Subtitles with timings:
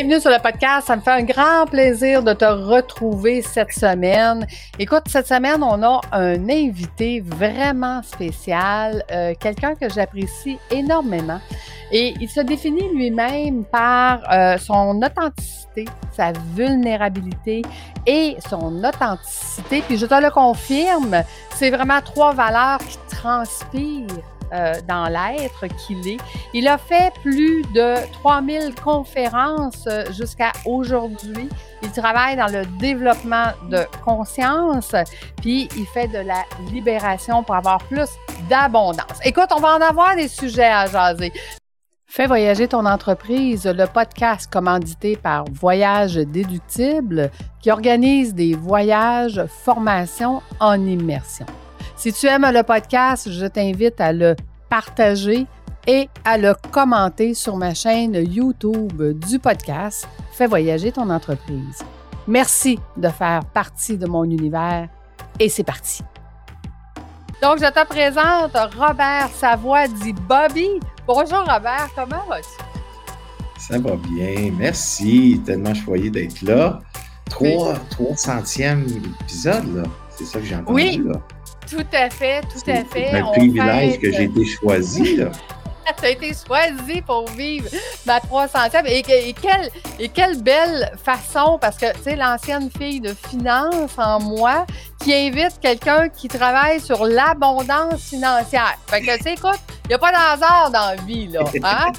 [0.00, 0.86] Bienvenue sur le podcast.
[0.86, 4.46] Ça me fait un grand plaisir de te retrouver cette semaine.
[4.78, 11.40] Écoute, cette semaine, on a un invité vraiment spécial, euh, quelqu'un que j'apprécie énormément.
[11.90, 17.62] Et il se définit lui-même par euh, son authenticité, sa vulnérabilité
[18.06, 19.82] et son authenticité.
[19.82, 21.24] Puis je te le confirme,
[21.56, 26.18] c'est vraiment trois valeurs qui transpirent euh, dans l'être qu'il est.
[26.54, 31.48] Il a fait plus de 3000 conférences euh, jusqu'à aujourd'hui.
[31.82, 34.94] Il travaille dans le développement de conscience,
[35.40, 38.08] puis il fait de la libération pour avoir plus
[38.48, 39.18] d'abondance.
[39.24, 41.32] Écoute, on va en avoir des sujets à jaser.
[42.10, 47.30] Fais voyager ton entreprise, le podcast commandité par Voyage Déductible
[47.60, 51.44] qui organise des voyages, formations en immersion.
[51.98, 54.36] Si tu aimes le podcast, je t'invite à le
[54.70, 55.46] partager
[55.88, 61.82] et à le commenter sur ma chaîne YouTube du podcast Fais voyager ton entreprise.
[62.28, 64.88] Merci de faire partie de mon univers
[65.40, 66.04] et c'est parti.
[67.42, 70.68] Donc, je te présente Robert Savoie dit Bobby.
[71.04, 72.62] Bonjour Robert, comment vas-tu?
[73.58, 75.42] Ça va bien, merci.
[75.44, 76.78] Tellement choyé d'être là.
[77.28, 78.86] Trois, trois centième
[79.22, 79.82] épisode, là.
[80.10, 81.02] C'est ça que j'ai entendu, oui.
[81.04, 81.20] là.
[81.70, 83.08] Tout à fait, tout à fait.
[83.10, 85.30] C'est un privilège que j'ai été choisi, là.
[85.98, 87.68] tu as été choisi pour vivre
[88.06, 88.86] ma 300e.
[88.86, 93.92] Et, et, quelle, et quelle belle façon, parce que, tu sais, l'ancienne fille de finance
[93.98, 94.66] en moi
[95.02, 98.76] qui invite quelqu'un qui travaille sur l'abondance financière.
[98.86, 101.40] Fait que, tu sais, écoute, il n'y a pas d'hasard dans la vie, là.
[101.64, 101.92] Hein?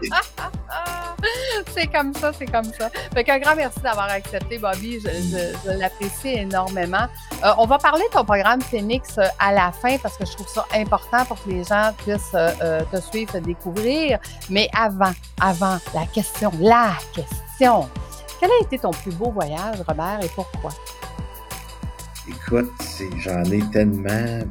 [1.74, 2.90] c'est comme ça, c'est comme ça.
[3.12, 5.00] Fait qu'un grand merci d'avoir accepté, Bobby.
[5.00, 7.08] Je, je, je l'apprécie énormément.
[7.44, 10.30] Euh, on va parler de ton programme Phoenix euh, à la fin parce que je
[10.30, 14.20] trouve ça important pour que les gens puissent euh, te suivre, te découvrir.
[14.48, 17.88] Mais avant, avant, la question, la question.
[18.38, 20.70] Quel a été ton plus beau voyage, Robert, et pourquoi?
[22.28, 22.70] Écoute,
[23.16, 24.44] j'en ai tellement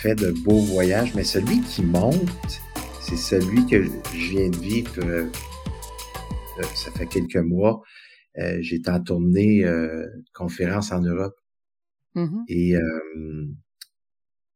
[0.00, 2.30] fait de beaux voyages, mais celui qui monte,
[3.02, 4.98] c'est celui que je viens de vivre.
[4.98, 5.26] Euh,
[6.58, 7.82] euh, ça fait quelques mois.
[8.38, 11.36] Euh, J'étais en tournée euh, conférence en Europe.
[12.14, 12.44] Mm -hmm.
[12.48, 12.74] Et,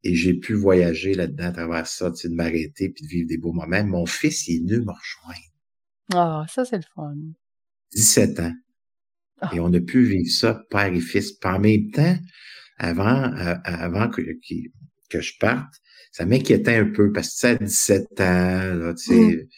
[0.07, 3.53] et j'ai pu voyager là-dedans à travers ça, de m'arrêter puis de vivre des beaux
[3.53, 3.85] moments.
[3.85, 5.51] Mon fils, il est venu me rejoindre.
[6.15, 7.17] Ah, oh, ça, c'est le fun.
[7.93, 8.57] 17 ans.
[9.43, 9.47] Oh.
[9.55, 11.29] Et on a pu vivre ça, père et fils.
[11.45, 12.17] En même temps,
[12.79, 14.55] avant, euh, avant que, que,
[15.17, 15.75] que, je parte,
[16.13, 19.49] ça m'inquiétait un peu parce que, à 17 ans, là, tu sais, mm.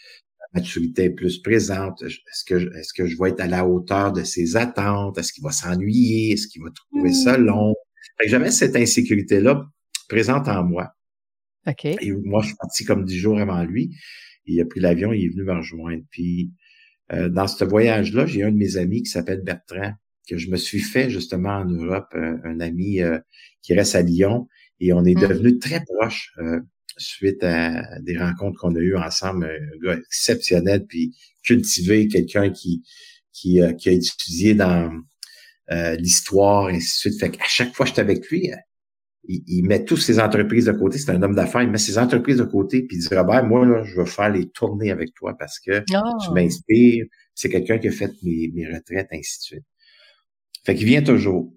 [0.41, 2.03] la maturité est plus présente.
[2.03, 5.19] Est-ce que, est-ce que je vais être à la hauteur de ses attentes?
[5.19, 6.33] Est-ce qu'il va s'ennuyer?
[6.33, 7.15] Est-ce qu'il va trouver mm.
[7.15, 7.75] ça long?
[8.19, 9.67] Fait que j'avais cette insécurité-là
[10.09, 10.93] présente en moi.
[11.67, 11.85] OK.
[11.85, 13.95] Et moi, je suis parti comme dix jours avant lui.
[14.47, 16.05] Il a pris l'avion, il est venu me rejoindre.
[16.11, 16.53] Puis,
[17.13, 19.93] euh, dans ce voyage-là, j'ai un de mes amis qui s'appelle Bertrand,
[20.29, 23.19] que je me suis fait justement en Europe, un, un ami euh,
[23.63, 24.47] qui reste à Lyon,
[24.81, 25.29] et on est mmh.
[25.29, 26.61] devenus très proches euh,
[26.99, 29.47] suite à des rencontres qu'on a eues ensemble.
[29.47, 32.83] Un gars exceptionnel, puis cultivé, quelqu'un qui
[33.33, 34.91] qui, euh, qui, a étudié dans
[35.99, 37.21] l'histoire, et ainsi de suite.
[37.21, 38.51] Fait qu'à chaque fois que j'étais avec lui,
[39.29, 40.99] il, il, met toutes ses entreprises de côté.
[40.99, 41.63] C'est un homme d'affaires.
[41.63, 44.31] Il met ses entreprises de côté puis il dit Robert, moi là, je veux faire
[44.31, 46.19] les tournées avec toi parce que oh.
[46.25, 47.07] tu m'inspires.
[47.35, 49.65] C'est quelqu'un qui a fait mes, mes retraites, ainsi de suite.
[50.65, 51.53] Fait qu'il vient toujours.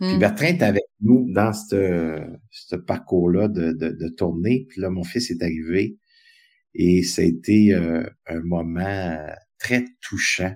[0.00, 0.08] Mm.
[0.08, 2.20] Puis Bertrand est avec nous dans ce,
[2.50, 4.66] ce parcours-là de, de, de, tournée.
[4.68, 5.98] Puis là, mon fils est arrivé
[6.74, 9.16] et ça a été euh, un moment
[9.58, 10.54] très touchant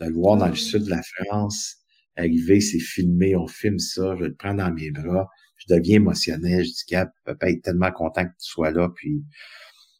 [0.00, 1.76] de le voir dans le sud de la France.
[2.16, 5.28] Arriver, c'est filmé, on filme ça, je le prends dans mes bras
[5.66, 6.64] je deviens émotionnel.
[6.64, 8.88] Je dis, Gab, papa est tellement content que tu sois là.
[8.94, 9.24] Puis,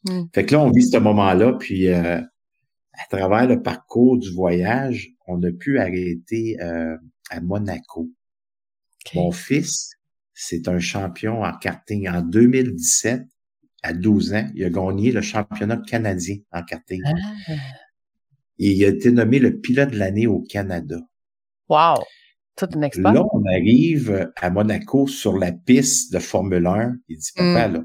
[0.07, 0.23] mm.
[0.33, 1.53] fait que là, on vit ce moment-là.
[1.53, 6.97] Puis, euh, à travers le parcours du voyage, on a pu arrêter euh,
[7.29, 8.09] à Monaco.
[9.05, 9.19] Okay.
[9.19, 9.91] Mon fils,
[10.33, 13.21] c'est un champion en karting en 2017.
[13.83, 17.01] À 12 ans, il a gagné le championnat canadien en karting.
[17.05, 17.51] Ah.
[18.57, 20.97] Et il a été nommé le pilote de l'année au Canada.
[21.69, 21.97] Wow!
[22.55, 23.13] Tout une expert?
[23.13, 26.95] Là, on arrive à Monaco sur la piste de Formule 1.
[27.09, 27.73] Il dit, papa, Mm.
[27.73, 27.83] là,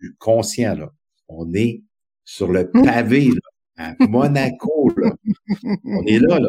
[0.00, 0.90] je suis conscient, là,
[1.28, 1.82] on est
[2.24, 3.40] sur le pavé, là,
[3.78, 5.14] à Monaco, là.
[5.84, 6.48] On est là, là,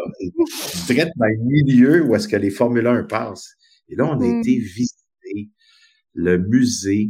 [0.87, 3.55] direct dans le milieu où est-ce que les Formule 1 passent.
[3.89, 4.39] Et là, on a Mm.
[4.39, 5.49] été visiter
[6.13, 7.09] le musée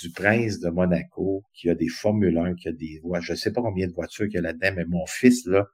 [0.00, 3.20] du prince de Monaco, qui a des Formule 1, qui a des voies.
[3.20, 5.66] Je sais pas combien de voitures qu'il y a là-dedans, mais mon fils, là,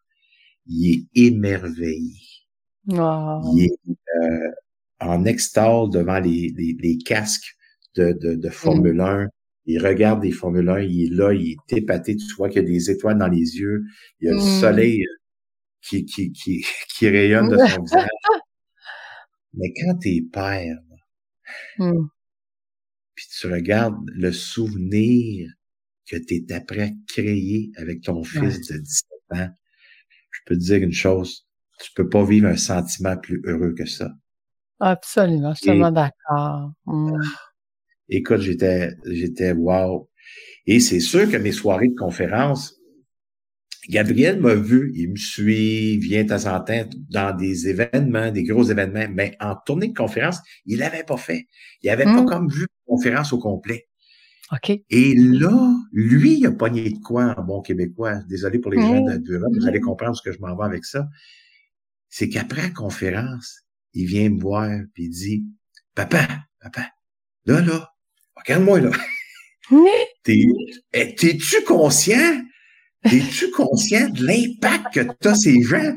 [0.66, 2.16] il est émerveillé.
[2.86, 3.42] Wow.
[3.56, 3.78] Il est
[4.22, 4.50] euh,
[5.00, 7.54] en extase devant les, les, les casques
[7.96, 9.00] de, de, de Formule Mm.
[9.00, 9.28] 1.
[9.66, 12.16] Il regarde des Formule 1, il est là, il est épaté.
[12.16, 13.84] Tu vois qu'il y a des étoiles dans les yeux.
[14.20, 14.36] Il y a Mm.
[14.36, 15.04] le soleil
[15.82, 16.64] qui, qui, qui,
[16.96, 18.08] qui rayonne de son visage.
[19.56, 20.78] Mais quand t'es père,
[21.78, 22.06] mmh.
[23.14, 25.50] puis tu regardes le souvenir
[26.08, 29.50] que tu es après créer avec ton fils de 17 ans,
[30.30, 31.46] je peux te dire une chose,
[31.80, 34.10] tu peux pas vivre un sentiment plus heureux que ça.
[34.80, 36.72] Absolument, je suis tellement d'accord.
[36.86, 37.20] Mmh.
[38.08, 40.10] Écoute, j'étais, j'étais wow.
[40.66, 42.76] Et c'est sûr que mes soirées de conférence,
[43.88, 49.06] Gabriel m'a vu, il me suit, vient à temps dans des événements, des gros événements,
[49.12, 51.48] mais en tournée de conférence, il l'avait pas fait.
[51.82, 52.26] Il avait pas mmh.
[52.26, 53.86] comme vu conférence au complet.
[54.52, 54.70] OK.
[54.88, 58.20] Et là, lui, il a pogné de quoi en bon québécois?
[58.28, 59.18] Désolé pour les gens mmh.
[59.18, 61.08] d'Europe, vous allez comprendre ce que je m'en vais avec ça.
[62.08, 65.44] C'est qu'après la conférence, il vient me voir puis il dit,
[65.94, 66.26] papa,
[66.60, 66.88] papa,
[67.46, 67.90] là, là,
[68.36, 68.90] regarde-moi là.
[70.26, 72.42] Eh, t'es-tu conscient?
[73.04, 75.94] Es-tu conscient de l'impact que t'as ces gens?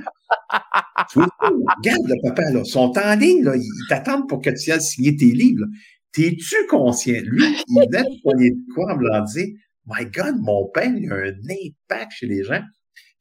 [1.12, 4.72] tu vois, regarde le papa, là, sont en ligne, là, ils t'attendent pour que tu
[4.72, 5.66] ailles signer tes livres.
[6.12, 7.22] T'es-tu conscient?
[7.24, 9.48] Lui, il venait de de quoi en me dire,
[9.86, 12.62] My God, mon père, il a un impact chez les gens.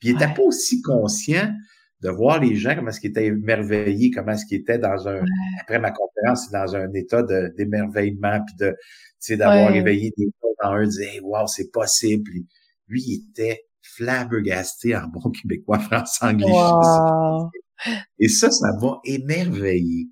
[0.00, 1.52] Puis il n'était pas aussi conscient
[2.02, 5.22] de voir les gens, comment est-ce qu'ils étaient émerveillés, comment est-ce qu'ils étaient dans un,
[5.60, 7.22] après ma conférence, dans un état
[7.56, 8.76] d'émerveillement, puis de, tu
[9.20, 12.30] sais, d'avoir réveillé des gens dans eux, de dire, hey, wow, c'est possible.
[12.88, 13.65] lui, il était
[13.96, 16.52] flabbergasté en bon québécois, français-anglais.
[18.18, 20.08] Et ça, ça m'a émerveillé.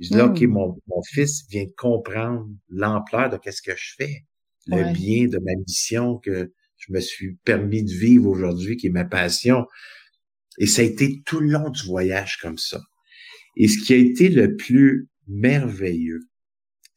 [0.00, 0.46] Je dis, là, OK, hmm.
[0.46, 4.24] mon, mon fils vient de comprendre l'ampleur de qu'est-ce que je fais,
[4.66, 8.90] le bien de ma mission que je me suis permis de vivre aujourd'hui, qui est
[8.90, 9.66] ma passion.
[10.58, 12.80] Et ça a été tout le long du voyage comme ça.
[13.56, 16.20] Et ce qui a été le plus merveilleux,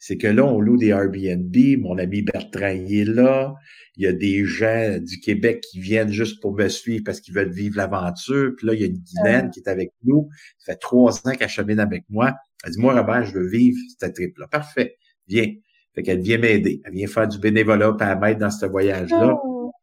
[0.08, 1.54] c'est que là, on loue des Airbnb.
[1.80, 3.54] Mon ami Bertrand il est là.
[3.98, 7.34] Il y a des gens du Québec qui viennent juste pour me suivre parce qu'ils
[7.34, 8.54] veulent vivre l'aventure.
[8.56, 10.30] Puis là, il y a une Guylaine qui est avec nous.
[10.60, 12.34] Ça fait trois ans qu'elle chemine avec moi.
[12.64, 14.48] Elle dit, moi, Robert, je veux vivre cette trip-là.
[14.48, 14.96] Parfait.
[15.28, 15.54] Viens.
[15.94, 16.82] Fait qu'elle vient m'aider.
[16.86, 19.36] Elle vient faire du bénévolat pour m'aider dans ce voyage-là.
[19.44, 19.74] Oh.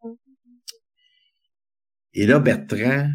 [2.14, 3.10] Et là, Bertrand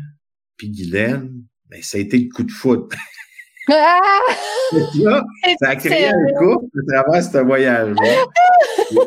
[0.57, 2.95] puis Guylaine, ben, ça a été le coup de foudre.
[3.71, 5.23] Ah!
[5.59, 8.25] ça a créé un couple à travers ce voyage-là.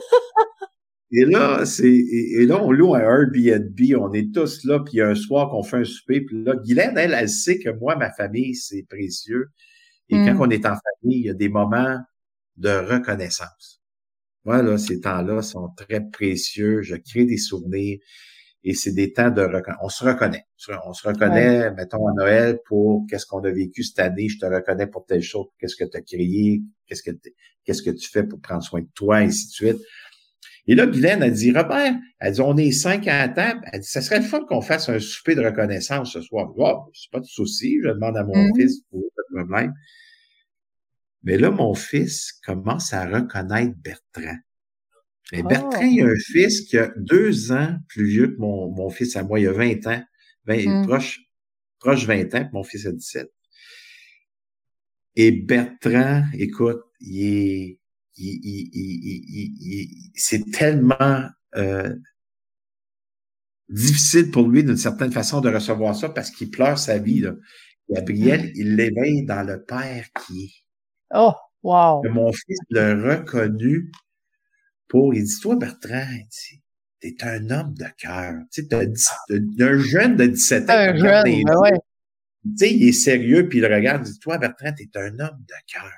[1.14, 5.14] Et là, c'est et, là, on loue un Airbnb, on est tous là, puis un
[5.14, 8.55] soir qu'on fait un souper, puis là, Guylaine, elle, elle sait que moi, ma famille,
[8.55, 9.50] c'est précieux.
[10.09, 10.41] Et quand hmm.
[10.41, 11.99] on est en famille, il y a des moments
[12.56, 13.82] de reconnaissance.
[14.44, 16.81] Voilà, ces temps-là sont très précieux.
[16.81, 17.99] Je crée des souvenirs
[18.64, 19.47] et c'est des temps de
[19.82, 20.44] on se reconnaît.
[20.87, 24.47] On se reconnaît, mettons à Noël pour qu'est-ce qu'on a vécu cette année, je te
[24.47, 27.11] reconnais pour telle chose, qu'est-ce que tu as créé, qu'est-ce que
[27.64, 29.79] qu'est-ce que tu fais pour prendre soin de toi, et ainsi de suite.
[30.67, 33.61] Et là, Guylaine a dit, Robert, elle dit, on est cinq à la table.
[33.73, 36.53] Elle dit, ça serait le fun qu'on fasse un souper de reconnaissance ce soir.
[36.56, 37.79] Oh, c'est pas de souci.
[37.82, 38.61] Je demande à mon mm-hmm.
[38.61, 39.75] fils pour de problème.
[41.25, 44.38] Mais là, mon fils commence à reconnaître Bertrand.
[45.32, 48.90] Mais Bertrand, il a un fils qui a deux ans plus vieux que mon, mon
[48.90, 49.40] fils à moi.
[49.40, 50.02] Il a 20 ans.
[50.44, 50.87] 20, mmh.
[50.87, 51.20] proche,
[51.79, 53.32] proche 20 ans, mon fils a 17.
[55.17, 57.79] Et Bertrand, écoute, il est,
[58.17, 61.94] il, il, il, c'est tellement euh,
[63.69, 67.20] difficile pour lui d'une certaine façon de recevoir ça parce qu'il pleure sa vie.
[67.20, 67.34] Là.
[67.89, 68.53] Gabriel, mmh.
[68.56, 70.53] il l'éveille dans le père qui est.
[71.15, 72.03] Oh, wow.
[72.10, 73.91] mon fils l'a reconnu
[74.93, 76.61] pour, il dit, toi, Bertrand, tu
[77.01, 78.34] t'es un homme de cœur.
[78.53, 80.72] Tu un jeune de 17 ans.
[80.75, 81.79] Un jeune, ben ouais.
[82.61, 85.91] Il est sérieux, puis il regarde, il dit, toi, Bertrand, t'es un homme de cœur.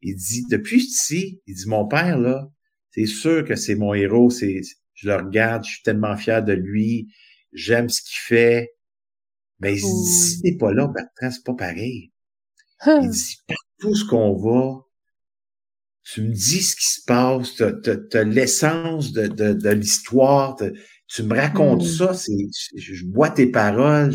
[0.00, 2.50] Il dit, depuis ici, il dit, mon père, là,
[2.90, 4.62] c'est sûr que c'est mon héros, c'est,
[4.94, 7.12] je le regarde, je suis tellement fier de lui,
[7.52, 8.70] j'aime ce qu'il fait.
[9.60, 12.12] Mais il dit, si t'es pas là, Bertrand, c'est pas pareil.
[12.86, 13.10] Il hum.
[13.10, 14.87] dit, partout ce qu'on va,
[16.12, 20.56] tu me dis ce qui se passe, tu as, l'essence de, de, de l'histoire,
[21.06, 21.86] tu me racontes hmm.
[21.86, 24.14] ça, c'est, je, bois tes paroles.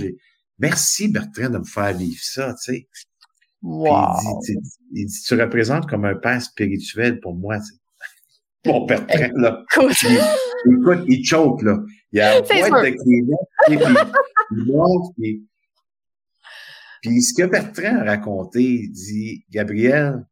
[0.58, 2.88] Merci Bertrand de me faire vivre ça, tu sais.
[3.62, 4.18] Wow.
[4.92, 7.60] Il, dit, tu représentes comme un père spirituel pour moi.
[7.60, 7.74] Tu sais.
[8.66, 9.64] Bon, Bertrand, là.
[9.76, 11.78] Il, écoute, il choke, là.
[12.12, 13.78] Il a un de puis
[14.52, 15.46] il monte, puis,
[17.02, 20.26] puis ce que Bertrand a raconté, il dit, Gabriel,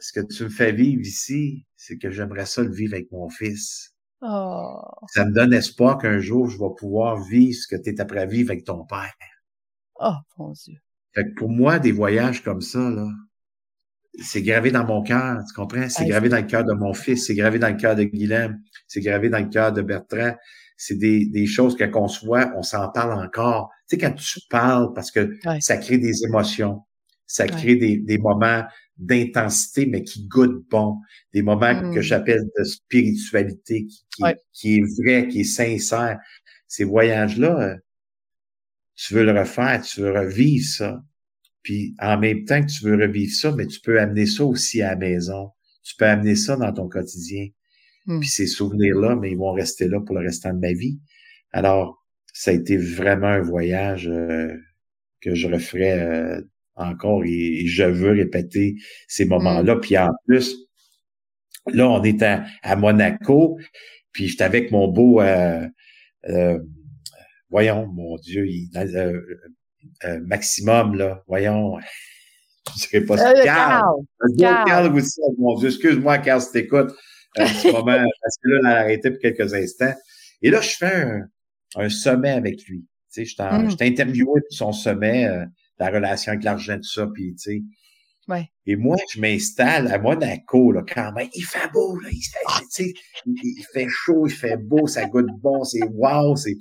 [0.00, 3.28] ce que tu me fais vivre ici, c'est que j'aimerais ça le vivre avec mon
[3.28, 3.94] fils.
[4.22, 4.80] Oh.
[5.08, 8.26] Ça me donne espoir qu'un jour, je vais pouvoir vivre ce que tu es après
[8.26, 9.14] vivre avec ton père.
[9.98, 10.76] Oh, mon Dieu.
[11.14, 13.06] Fait que pour moi, des voyages comme ça, là,
[14.22, 15.88] c'est gravé dans mon cœur, tu comprends?
[15.88, 18.60] C'est gravé dans le cœur de mon fils, c'est gravé dans le cœur de Guilhem,
[18.86, 20.34] c'est gravé dans le cœur de Bertrand,
[20.76, 23.70] c'est des, des choses que qu'on se voit, on s'en parle encore.
[23.88, 26.82] Tu sais, quand tu parles, parce que ça crée des émotions,
[27.30, 28.64] ça crée des, des moments
[28.96, 30.96] d'intensité, mais qui goûtent bon.
[31.32, 32.02] Des moments que mmh.
[32.02, 34.22] j'appelle de spiritualité, qui,
[34.52, 36.18] qui, est vrai, qui est sincère.
[36.66, 37.76] Ces voyages-là, euh,
[38.96, 41.04] tu veux le refaire, tu veux revivre ça.
[41.62, 44.82] Puis en même temps que tu veux revivre ça, mais tu peux amener ça aussi
[44.82, 45.50] à la maison.
[45.84, 47.46] Tu peux amener ça dans ton quotidien.
[48.06, 48.18] Mmh.
[48.18, 50.98] Puis ces souvenirs-là, mais ils vont rester là pour le restant de ma vie.
[51.52, 54.52] Alors, ça a été vraiment un voyage euh,
[55.20, 56.40] que je referais euh,
[56.80, 58.76] encore et, je veux répéter
[59.08, 59.76] ces moments-là.
[59.76, 59.80] Mmh.
[59.80, 60.56] Puis en plus,
[61.66, 63.58] là, on est à, Monaco,
[64.12, 65.66] puis j'étais avec mon beau, euh,
[66.28, 66.58] euh,
[67.50, 68.68] voyons, mon Dieu, il,
[70.04, 71.78] euh, maximum, là, voyons,
[72.80, 73.32] je dirais pas ça.
[73.44, 73.84] Carl!
[74.38, 75.02] Carl, Carl
[75.38, 76.94] mon Dieu, excuse-moi, Carl, si t'écoutes
[77.36, 79.94] un petit moment, parce que là, on a arrêté pour quelques instants.
[80.42, 81.28] Et là, je fais un,
[81.76, 82.84] un sommet avec lui.
[83.12, 83.92] Tu sais, je t'ai mmh.
[83.92, 85.28] interviewé pour son sommet,
[85.80, 87.62] la relation avec l'argent, tout ça, puis tu sais.
[88.28, 88.48] Ouais.
[88.66, 91.28] Et moi, je m'installe à Monaco, là, quand même.
[91.34, 92.08] Il fait beau, là.
[92.12, 92.22] Il
[92.70, 92.92] fait,
[93.26, 96.56] il fait chaud, il fait beau, ça goûte bon, c'est wow, c'est...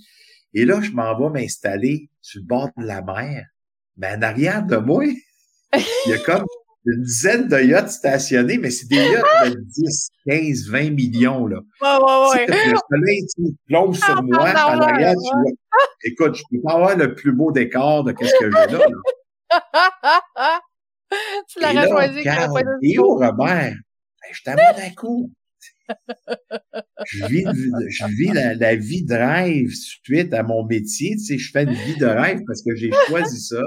[0.54, 3.46] Et là, je m'en vais m'installer sur le bord de la mer.
[3.98, 6.46] Mais en arrière de moi, il y a comme
[6.86, 11.60] une dizaine de yachts stationnés, mais c'est des yachts de 10, 15, 20 millions, là.
[11.82, 12.72] Ouais, ouais, ouais.
[12.72, 15.52] Le soleil, tu plombe sur ah, moi, en arrière, tu vois.
[16.04, 20.62] Écoute, je peux pas avoir le plus beau décor de qu'est-ce que j'ai là, là.
[21.50, 22.20] tu l'aurais choisi.
[22.84, 23.76] Et où, Robert?
[23.76, 23.76] Ben,
[24.32, 25.32] je t'amène à coup.
[27.08, 27.46] je vis,
[27.90, 31.16] je vis la, la, vie de rêve suite à mon métier.
[31.16, 33.64] Tu sais, je fais une vie de rêve parce que j'ai choisi ça.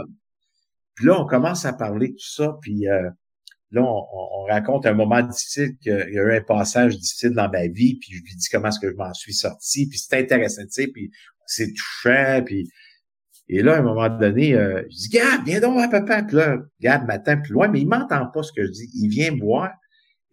[0.95, 3.09] Puis là, on commence à parler de tout ça, puis euh,
[3.71, 7.69] là, on, raconte un moment difficile, qu'il y a eu un passage difficile dans ma
[7.69, 10.63] vie, puis je lui dis comment est-ce que je m'en suis sorti, puis c'est intéressant,
[10.63, 11.11] tu sais, puis
[11.47, 12.69] c'est touchant, puis...
[13.49, 16.23] Et là, à un moment donné, euh, je dis, Gab, viens donc à papa.
[16.23, 18.89] Puis là, Gab m'attend plus loin, mais il m'entend pas ce que je dis.
[18.95, 19.71] Il vient me voir.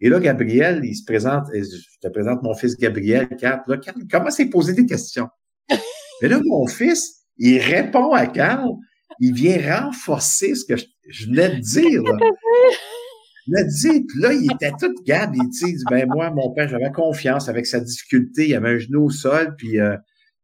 [0.00, 3.60] Et là, Gabriel, il se présente, je te présente mon fils Gabriel, Carl.
[3.66, 5.28] Là, Carl, il commence à poser des questions?
[6.22, 8.70] Mais là, mon fils, il répond à Carl,
[9.20, 12.02] il vient renforcer ce que je, venais de dire.
[12.02, 12.16] Là.
[13.46, 16.50] Je venais de dire, puis là, il était tout garde, il dit, ben moi, mon
[16.52, 19.96] père, j'avais confiance avec sa difficulté, il avait un genou au sol, puis euh,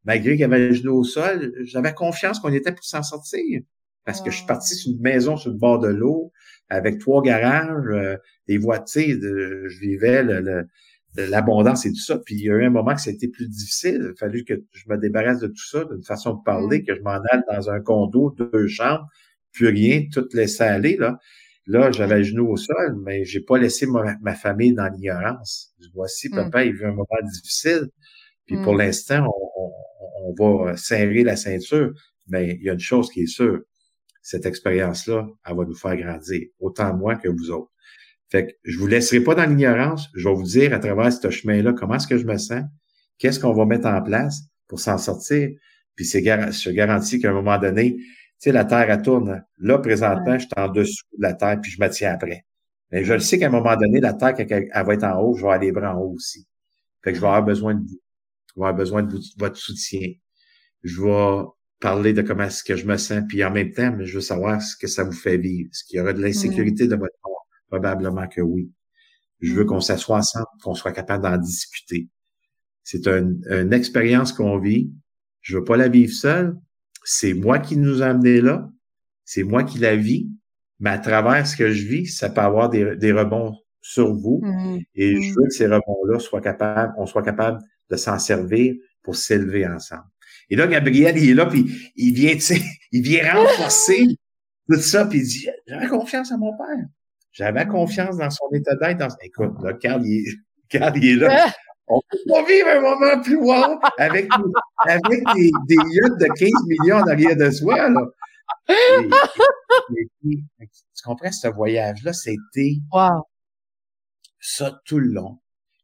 [0.05, 3.61] malgré qu'il avait un genou au sol, j'avais confiance qu'on était pour s'en sortir.
[4.05, 6.33] Parce que je suis parti sur une maison sur le bord de l'eau,
[6.69, 8.17] avec trois garages, euh,
[8.47, 10.69] des voitures, je vivais le
[11.23, 12.19] l'abondance et tout ça.
[12.19, 14.01] Puis il y a eu un moment que c'était plus difficile.
[14.03, 16.85] Il a fallu que je me débarrasse de tout ça d'une façon de parler, mm.
[16.85, 19.07] que je m'en aille dans un condo, deux chambres,
[19.53, 20.97] plus rien, tout laisser aller.
[20.97, 21.19] Là,
[21.67, 25.73] là j'avais le genou au sol, mais j'ai pas laissé ma, famille dans l'ignorance.
[25.95, 26.35] Voici, mm.
[26.35, 27.89] papa, il vit un moment difficile.
[28.47, 28.79] Puis pour mm.
[28.79, 29.73] l'instant, on,
[30.25, 31.93] on, va serrer la ceinture.
[32.29, 33.61] Mais il y a une chose qui est sûre,
[34.21, 37.71] cette expérience-là, elle va nous faire grandir, autant moi que vous autres.
[38.29, 40.09] Fait que je vous laisserai pas dans l'ignorance.
[40.15, 42.63] Je vais vous dire à travers ce chemin-là comment est-ce que je me sens,
[43.19, 45.51] qu'est-ce qu'on va mettre en place pour s'en sortir.
[45.95, 48.05] Puis c'est je garantis qu'à un moment donné, tu
[48.39, 49.43] sais, la Terre, elle tourne.
[49.59, 52.45] Là, présentement, je suis en dessous de la Terre, puis je me tiens après.
[52.93, 55.35] Mais je le sais qu'à un moment donné, la Terre, elle, va être en haut,
[55.35, 56.47] je vais aller les bras en haut aussi.
[57.03, 58.01] Fait que je vais avoir besoin de vous.
[58.49, 60.13] Je vais avoir besoin de, votre soutien.
[60.83, 61.45] Je vais
[61.81, 64.61] parler de comment est-ce que je me sens, puis en même temps, je veux savoir
[64.61, 65.71] ce que ça vous fait vivre.
[65.73, 67.17] Est-ce qu'il y aura de l'insécurité de votre
[67.69, 68.71] Probablement que oui.
[69.41, 69.67] Je veux mm.
[69.67, 72.09] qu'on s'assoie ensemble, qu'on soit capable d'en discuter.
[72.85, 74.91] C'est une expérience qu'on vit.
[75.41, 76.57] Je veux pas la vivre seule.
[77.05, 78.71] C'est moi qui nous a amenés là.
[79.25, 80.29] C'est moi qui la vis.
[80.79, 84.41] Mais à travers ce que je vis, ça peut avoir des, des rebonds sur vous.
[84.43, 84.79] Mm.
[84.95, 85.35] Et je mm.
[85.37, 90.07] veux que ces rebonds-là soient capables, on soit capable de s'en servir pour s'élever ensemble.
[90.51, 94.07] Et là, Gabriel, il est là, puis il vient, tu sais, il vient renforcer
[94.69, 96.87] tout ça, puis il dit, j'avais confiance à mon père.
[97.37, 98.97] J'avais confiance dans son état d'être.
[98.97, 99.09] Dans...
[99.21, 100.25] Écoute, là, Carl, il
[100.71, 101.53] Carl, il est là.
[101.87, 104.29] On peut pas vivre un moment plus wow avec,
[104.89, 108.01] avec des, des yachts de 15 millions en arrière de soi, là.
[110.27, 113.23] tu comprends, ce voyage-là, c'était wow.
[114.41, 115.39] ça tout le long.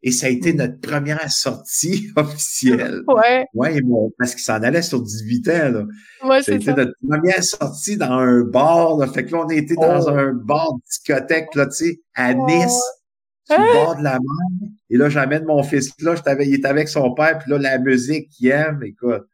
[0.04, 0.56] Et ça a été mm.
[0.56, 3.02] notre première sortie officielle.
[3.09, 3.47] Ouais.
[3.54, 3.80] Ouais,
[4.18, 5.85] parce qu'il s'en allait sur 18 ans, là.
[6.25, 6.75] Ouais, c'est ça.
[6.75, 9.06] notre première sortie dans un bar, là.
[9.06, 10.11] Fait que là, on était dans oh.
[10.11, 12.47] un bar discothèque, là, tu sais, à oh.
[12.47, 12.80] Nice.
[13.44, 13.73] Sur le hein?
[13.73, 14.71] bord de la mer.
[14.90, 18.28] Et là, j'amène mon fils là, il était avec son père, puis là, la musique
[18.30, 19.25] qu'il aime, écoute.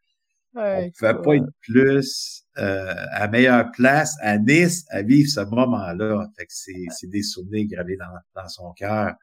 [0.55, 5.41] Ouais, on pouvait pas être plus euh, à meilleure place à Nice à vivre ce
[5.41, 6.27] moment-là.
[6.37, 9.13] Fait que c'est, des souvenirs gravés dans, dans son cœur.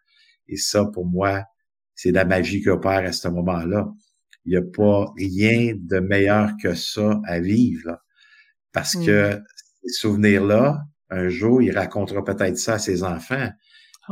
[0.49, 1.45] Et ça, pour moi,
[1.95, 3.88] c'est la magie qui opère à ce moment-là.
[4.45, 7.99] il n'y a pas rien de meilleur que ça à vivre.
[8.73, 9.07] Parce mm.
[9.07, 9.41] que
[9.83, 13.50] ces souvenirs-là, un jour, il racontera peut-être ça à ses enfants.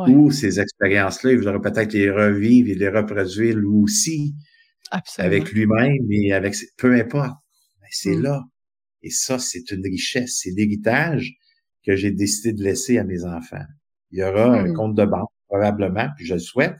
[0.08, 4.34] Ou ces expériences-là, il voudra peut-être les revivre et les reproduire lui aussi.
[5.18, 6.56] Avec lui-même et avec...
[6.76, 7.36] Peu importe.
[7.90, 8.22] C'est mm.
[8.22, 8.42] là.
[9.02, 10.40] Et ça, c'est une richesse.
[10.42, 11.36] C'est l'héritage
[11.86, 13.64] que j'ai décidé de laisser à mes enfants.
[14.10, 14.74] Il y aura un mm.
[14.74, 16.76] compte de banque, probablement, puis je le souhaite,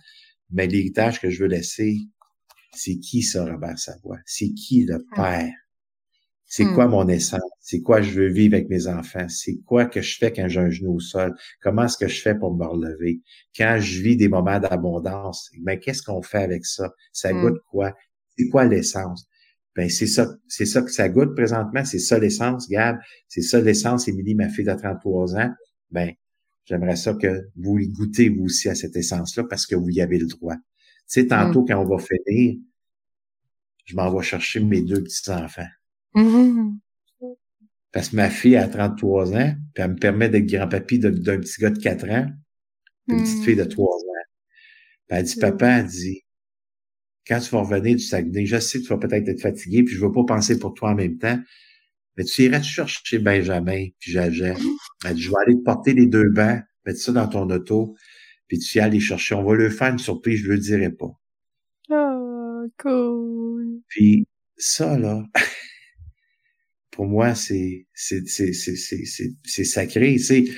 [0.50, 1.98] mais l'héritage que je veux laisser,
[2.72, 4.18] c'est qui ça, Robert Savoie?
[4.26, 5.22] C'est qui le ah.
[5.22, 5.52] père?
[6.46, 6.90] C'est quoi hmm.
[6.90, 7.40] mon essence?
[7.60, 9.28] C'est quoi je veux vivre avec mes enfants?
[9.28, 11.34] C'est quoi que je fais quand j'ai un genou au sol?
[11.60, 13.22] Comment est-ce que je fais pour me relever?
[13.56, 16.92] Quand je vis des moments d'abondance, ben, qu'est-ce qu'on fait avec ça?
[17.12, 17.40] Ça hmm.
[17.40, 17.92] goûte quoi?
[18.36, 19.26] C'est quoi l'essence?
[19.74, 21.84] Ben, c'est ça, c'est ça que ça goûte présentement.
[21.84, 22.98] C'est ça l'essence, Gab.
[23.26, 25.50] C'est ça l'essence, Émilie, ma fille de 33 ans.
[25.90, 26.12] Ben,
[26.64, 30.00] j'aimerais ça que vous y goûtez vous aussi à cette essence-là parce que vous y
[30.00, 30.54] avez le droit.
[30.56, 31.66] Tu sais, tantôt, mmh.
[31.68, 32.56] quand on va finir,
[33.84, 35.68] je m'en vais chercher mes deux petits-enfants.
[36.14, 36.78] Mmh.
[37.92, 41.60] Parce que ma fille a 33 ans, puis elle me permet d'être grand-papy d'un petit
[41.60, 42.30] gars de 4 ans,
[43.06, 43.98] puis une petite fille de 3 ans.
[45.06, 46.22] Puis elle dit, papa, elle dit,
[47.26, 49.94] quand tu vas revenir du Saguenay, je sais que tu vas peut-être être fatigué, puis
[49.94, 51.38] je veux pas penser pour toi en même temps,
[52.16, 54.54] mais tu irais te chercher Benjamin, puis Jaja.
[55.04, 57.94] Elle dit, je vais aller te porter les deux bancs, mettre ça dans ton auto,
[58.48, 59.34] puis tu y aller chercher.
[59.34, 61.12] On va le faire une surprise, je le dirai pas.
[61.90, 63.80] Oh, cool.
[63.88, 65.22] Puis ça, là,
[66.90, 69.04] pour moi, c'est c'est c'est c'est
[69.44, 70.50] c'est sacré, tu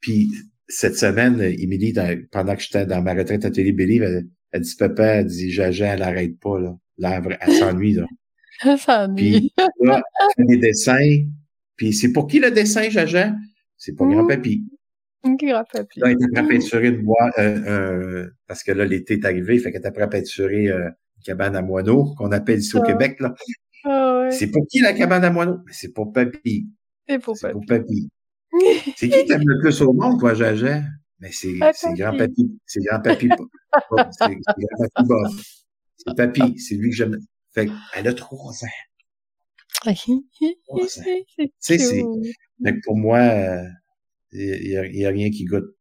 [0.00, 0.30] Puis
[0.68, 1.94] cette semaine, Émilie,
[2.30, 5.94] pendant que j'étais dans ma retraite à Télé elle, elle, dit papa, elle dit Jaja,
[5.94, 8.06] elle arrête pas là, là elle s'ennuie là.
[8.64, 9.52] Elle s'ennuie.
[9.54, 11.26] Puis là, elle fait des dessins.
[11.76, 13.32] Puis c'est pour qui le dessin, Jaja?
[13.76, 14.64] C'est pour grand papy.
[15.24, 16.00] Grand papy.
[16.00, 19.58] Là, elle était à peinturer une boîte, euh, euh, parce que là, l'été est arrivé,
[19.58, 22.86] fait qu'elle était peinturer euh, une cabane à moineaux, qu'on appelle ici au ah.
[22.86, 23.34] Québec, là.
[23.84, 24.30] Ah, ouais.
[24.30, 25.58] C'est pour qui la cabane à moineaux?
[25.70, 26.68] C'est pour papy.
[27.08, 27.52] C'est pour papy.
[27.52, 28.10] Pour papy.
[28.96, 30.82] c'est qui t'aime le plus au monde, toi, Jaja?
[31.20, 32.58] Mais c'est, c'est grand papy.
[32.66, 33.28] C'est grand papy.
[34.10, 35.32] c'est grand papy Bob.
[35.96, 36.58] C'est papy.
[36.58, 37.18] C'est lui que j'aime.
[37.52, 38.85] Fait qu'elle a trois ans.
[41.58, 41.80] C'est,
[42.84, 43.62] pour moi,
[44.32, 45.76] il y, a, rien qui goûte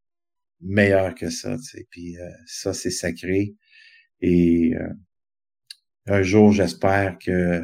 [0.62, 1.88] meilleur que ça, tu sais.
[1.90, 3.56] Puis euh, ça, c'est sacré.
[4.22, 4.90] Et euh,
[6.08, 7.64] un jour, j'espère que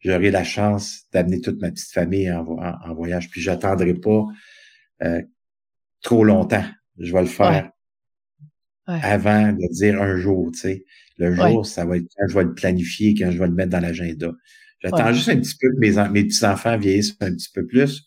[0.00, 3.30] j'aurai la chance d'amener toute ma petite famille en, voyage.
[3.30, 4.24] Puis j'attendrai pas
[5.02, 5.22] euh,
[6.00, 6.64] trop longtemps.
[6.98, 7.70] Je vais le faire
[8.86, 10.84] avant de dire un jour, tu sais.
[11.18, 13.70] Le jour, ça va être quand je vais le planifier, quand je vais le mettre
[13.70, 14.32] dans l'agenda.
[14.82, 18.06] J'attends juste un petit peu que mes, mes petits-enfants vieillissent un petit peu plus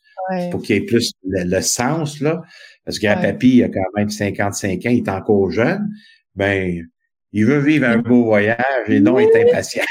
[0.52, 2.42] pour qu'il y ait plus le, sens, là.
[2.84, 5.88] Parce que papy, il a quand même 55 ans, il est encore jeune.
[6.36, 6.86] Ben,
[7.32, 9.84] il veut vivre un beau voyage et non est impatient.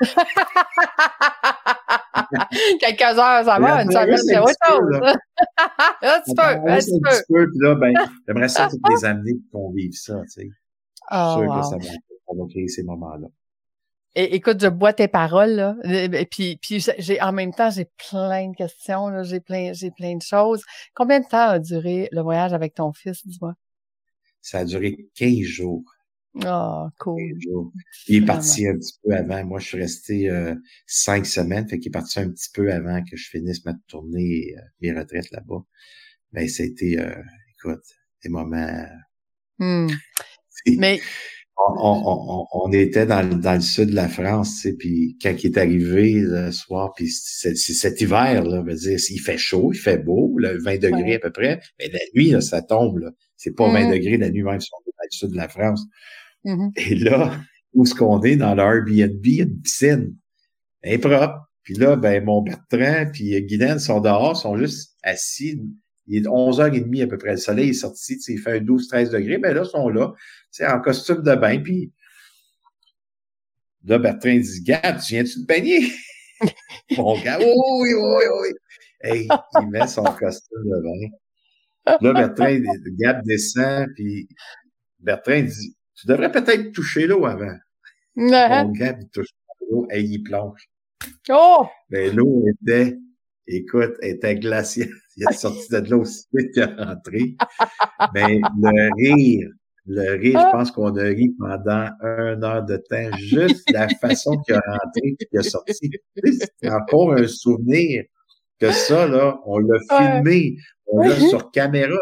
[2.80, 5.00] Quelques heures, ça va, une semaine, c'est autre chose.
[6.02, 7.10] un petit peu, un petit peu.
[7.28, 7.50] peu.
[7.50, 7.92] Puis là, ben,
[8.26, 10.48] j'aimerais ça toutes les amener pour qu'on vive ça, tu sais.
[11.12, 13.26] Je suis sûr que ça va, ça va créer ces moments-là
[14.14, 15.76] écoute, je bois tes paroles là.
[15.84, 19.90] Et puis, puis j'ai en même temps j'ai plein de questions là, j'ai plein, j'ai
[19.90, 20.62] plein de choses.
[20.94, 23.54] Combien de temps a duré le voyage avec ton fils, dis-moi?
[24.40, 25.84] Ça a duré 15 jours.
[26.46, 27.18] Oh, cool.
[27.18, 27.72] 15 jours.
[28.08, 29.44] Il est parti un petit peu avant.
[29.44, 30.54] Moi, je suis resté euh,
[30.86, 34.54] cinq semaines, fait qu'il est parti un petit peu avant que je finisse ma tournée,
[34.56, 35.62] euh, mes retraites là-bas.
[36.32, 37.22] Mais c'était, euh,
[37.54, 37.84] écoute,
[38.22, 38.86] des moments.
[39.58, 39.88] Hmm.
[40.78, 41.00] Mais
[41.68, 45.46] on, on, était dans, dans, le sud de la France, tu sais, puis quand il
[45.46, 49.98] est arrivé le soir, puis c'est cet hiver, là, dire, il fait chaud, il fait
[49.98, 53.10] beau, là, 20 degrés à peu près, mais la nuit, là, ça tombe, là.
[53.36, 53.92] C'est pas 20 mm-hmm.
[53.92, 55.84] degrés la nuit même si on est dans le sud de la France.
[56.44, 56.72] Mm-hmm.
[56.76, 57.40] Et là,
[57.72, 60.16] où est-ce qu'on est, dans l'Airbnb, il y a une piscine.
[61.00, 61.46] propre.
[61.62, 65.60] Puis là, ben, mon Bertrand puis Guylaine sont dehors, sont juste assis
[66.10, 67.32] il est 11h30 à peu près.
[67.32, 69.38] Le soleil est sorti, il fait 12-13 degrés.
[69.38, 70.12] Ben là, ils sont là,
[70.62, 71.60] en costume de bain.
[71.60, 71.92] Puis
[73.84, 75.92] là, Bertrand dit, Gab, tu viens-tu te baigner?
[76.96, 78.48] Mon gars, oui, oui, oui, oui.
[79.02, 79.28] Hey,
[79.60, 81.96] il met son costume de bain.
[82.00, 82.58] Là, Bertrand,
[82.98, 84.28] Gab descend, puis
[84.98, 87.56] Bertrand dit, tu devrais peut-être toucher l'eau avant.
[88.16, 89.30] Mon Gab, il touche
[89.70, 90.68] l'eau et il plonge.
[91.28, 91.68] Oh!
[91.88, 92.98] Ben, l'eau était
[93.46, 94.88] écoute, était glaciale.
[95.20, 97.36] Il est sorti de l'eau aussi vite qu'il est rentré.
[98.14, 99.50] Mais le rire,
[99.84, 104.38] le rire, je pense qu'on a ri pendant une heure de temps, juste la façon
[104.38, 105.90] qu'il a rentré et qu'il a sorti.
[106.62, 108.04] C'est encore un souvenir
[108.58, 110.56] que ça, là, on l'a filmé,
[110.86, 111.98] on l'a sur caméra.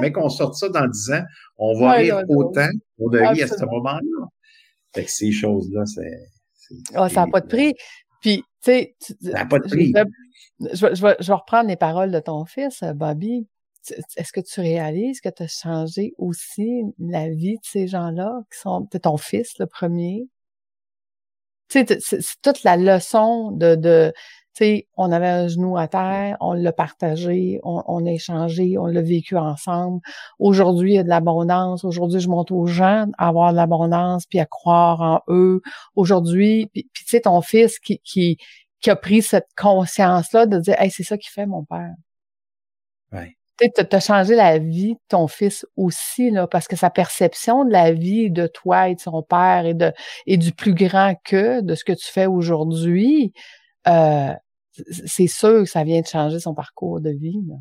[0.00, 1.24] Mais qu'on sorte ça dans dix ans,
[1.56, 4.26] on va rire autant qu'on a ri à ce moment-là.
[4.94, 6.20] Fait que ces choses-là, c'est.
[6.96, 7.74] Oh, ça n'a pas de prix.
[8.24, 8.96] Puis, tu sais.
[9.20, 10.04] De.
[10.72, 13.46] Je, je, vais, je vais reprendre les paroles de ton fils, Bobby.
[14.16, 18.58] Est-ce que tu réalises que tu as changé aussi la vie de ces gens-là qui
[18.60, 18.88] sont.
[18.90, 20.26] C'est ton fils, le premier?
[21.68, 24.14] Tu sais, c'est toute la leçon de, de
[24.54, 28.86] sais, on avait un genou à terre, on l'a partagé, on, on, a échangé, on
[28.86, 30.00] l'a vécu ensemble.
[30.38, 31.84] Aujourd'hui, il y a de l'abondance.
[31.84, 35.60] Aujourd'hui, je montre aux gens à avoir de l'abondance puis à croire en eux.
[35.96, 38.38] Aujourd'hui, puis, tu sais, ton fils qui, qui,
[38.80, 41.94] qui a pris cette conscience-là de dire, hey, c'est ça qui fait mon père.
[43.12, 43.36] Ouais.
[43.58, 47.70] Tu as changé la vie de ton fils aussi, là, parce que sa perception de
[47.70, 49.92] la vie de toi et de son père et de
[50.26, 53.32] et du plus grand que de ce que tu fais aujourd'hui,
[53.86, 54.32] euh,
[55.06, 57.40] c'est sûr que ça vient de changer son parcours de vie.
[57.46, 57.56] Là.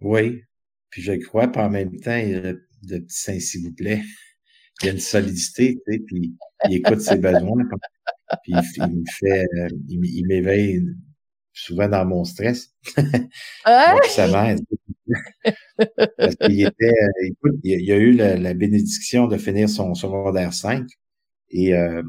[0.00, 0.42] Oui.
[0.90, 3.74] Puis je crois, pas en même temps, il y a le, petit saint s'il vous
[3.74, 4.02] plaît.
[4.82, 6.34] Il y a une solidité, tu sais, puis
[6.68, 7.62] il écoute ses besoins.
[8.42, 9.46] Puis il, me fait,
[9.88, 10.82] il, m'éveille
[11.52, 12.74] souvent dans mon stress.
[13.64, 13.92] Ah!
[13.92, 14.60] Donc, ça m'aide.
[16.18, 20.86] Parce qu'il était, écoute, il y a eu la, bénédiction de finir son secondaire 5
[21.50, 22.02] et euh,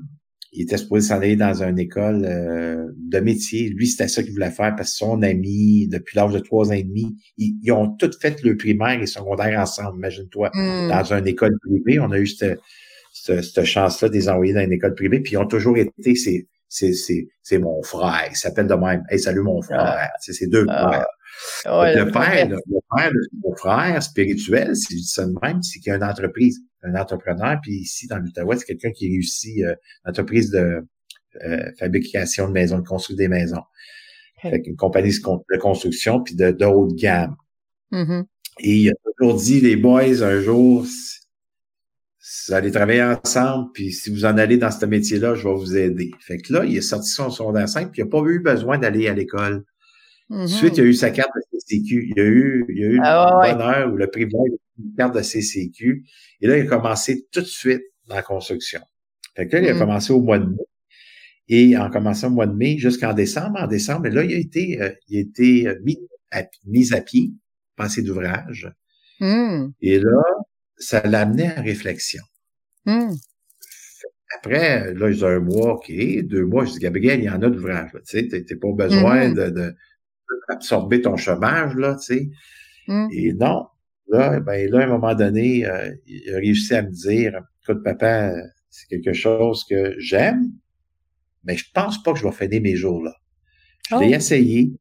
[0.54, 3.70] il était supposé s'en aller dans une école euh, de métier.
[3.70, 6.74] Lui, c'était ça qu'il voulait faire parce que son ami, depuis l'âge de trois ans
[6.74, 10.90] et demi, ils, ont tous fait le primaire et secondaire ensemble, imagine-toi, hmm.
[10.90, 12.00] dans une école privée.
[12.00, 12.60] On a eu cette,
[13.12, 16.48] cette, chance-là de les envoyer dans une école privée, puis ils ont toujours été, c'est,
[16.70, 18.28] c'est, c'est, c'est mon frère.
[18.30, 19.04] Il s'appelle de même.
[19.10, 19.80] Hey, salut mon frère.
[19.82, 20.10] Ah.
[20.20, 21.06] C'est ses deux ah.
[21.66, 21.96] frères.
[21.96, 22.60] le, père, le,
[22.96, 25.98] père de mon frère spirituel, si je dis ça de même, c'est qu'il y a
[25.98, 27.60] une entreprise un entrepreneur.
[27.62, 30.86] Puis ici, dans l'Outaouais, c'est quelqu'un qui réussit euh, entreprise de
[31.46, 33.64] euh, fabrication de maisons, de construire des maisons.
[34.42, 37.36] Fait une compagnie de construction, puis de, de haute gamme.
[37.94, 38.26] Mm-hmm.
[38.60, 44.10] Et il a toujours dit, les boys, un jour, vous allez travailler ensemble, puis si
[44.10, 46.12] vous en allez dans ce métier-là, je vais vous aider.
[46.20, 48.78] Fait que là, il est sorti son secondaire 5, puis il n'a pas eu besoin
[48.78, 49.64] d'aller à l'école.
[50.30, 52.14] Ensuite, il a eu sa carte de CCQ.
[52.16, 54.52] Il a eu, il a eu ah, le bonheur ou le privilège
[54.84, 56.06] une carte de CCQ.
[56.42, 58.82] Et là, il a commencé tout de suite dans la construction.
[59.36, 59.80] Fait que là, il a mm.
[59.80, 60.66] commencé au mois de mai.
[61.50, 64.82] Et en commençant au mois de mai jusqu'en décembre, en décembre, là, il a été,
[64.82, 66.00] euh, il a été euh, mis,
[66.32, 67.32] à, mis à pied,
[67.76, 68.72] passé d'ouvrage.
[69.20, 69.68] Mm.
[69.82, 70.22] Et là,
[70.78, 72.24] ça l'a amené à réflexion.
[72.86, 73.14] Mm.
[74.38, 75.92] Après, là, j'ai un mois, OK,
[76.24, 79.30] deux mois, je dis, Gabriel, il y en a d'ouvrage, tu sais, t'as pas besoin
[79.30, 79.34] mm-hmm.
[79.36, 79.76] de, de,
[80.50, 82.30] absorber ton chômage, là, tu sais.
[83.12, 83.68] Et non,
[84.08, 87.84] là, ben là, à un moment donné, euh, il a réussi à me dire, écoute,
[87.84, 88.34] papa,
[88.70, 90.52] c'est quelque chose que j'aime,
[91.44, 93.14] mais je pense pas que je vais finir mes jours là.
[93.90, 94.18] Je l'ai oh.
[94.18, 94.72] essayé.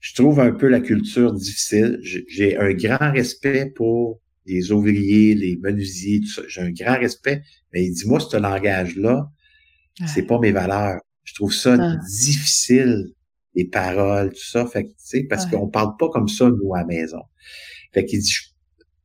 [0.00, 1.98] Je trouve un peu la culture difficile.
[2.02, 6.42] J'ai un grand respect pour les ouvriers, les menuisiers, tout ça.
[6.46, 7.42] J'ai un grand respect.
[7.72, 9.30] Mais il dit, moi, ce langage-là,
[10.06, 11.00] c'est pas mes valeurs.
[11.24, 11.96] Je trouve ça ah.
[12.06, 13.12] difficile,
[13.54, 14.66] les paroles, tout ça.
[14.66, 17.22] Fait que, tu sais, parce qu'on parle pas comme ça, nous, à la maison.
[17.92, 18.32] Fait qu'il dit,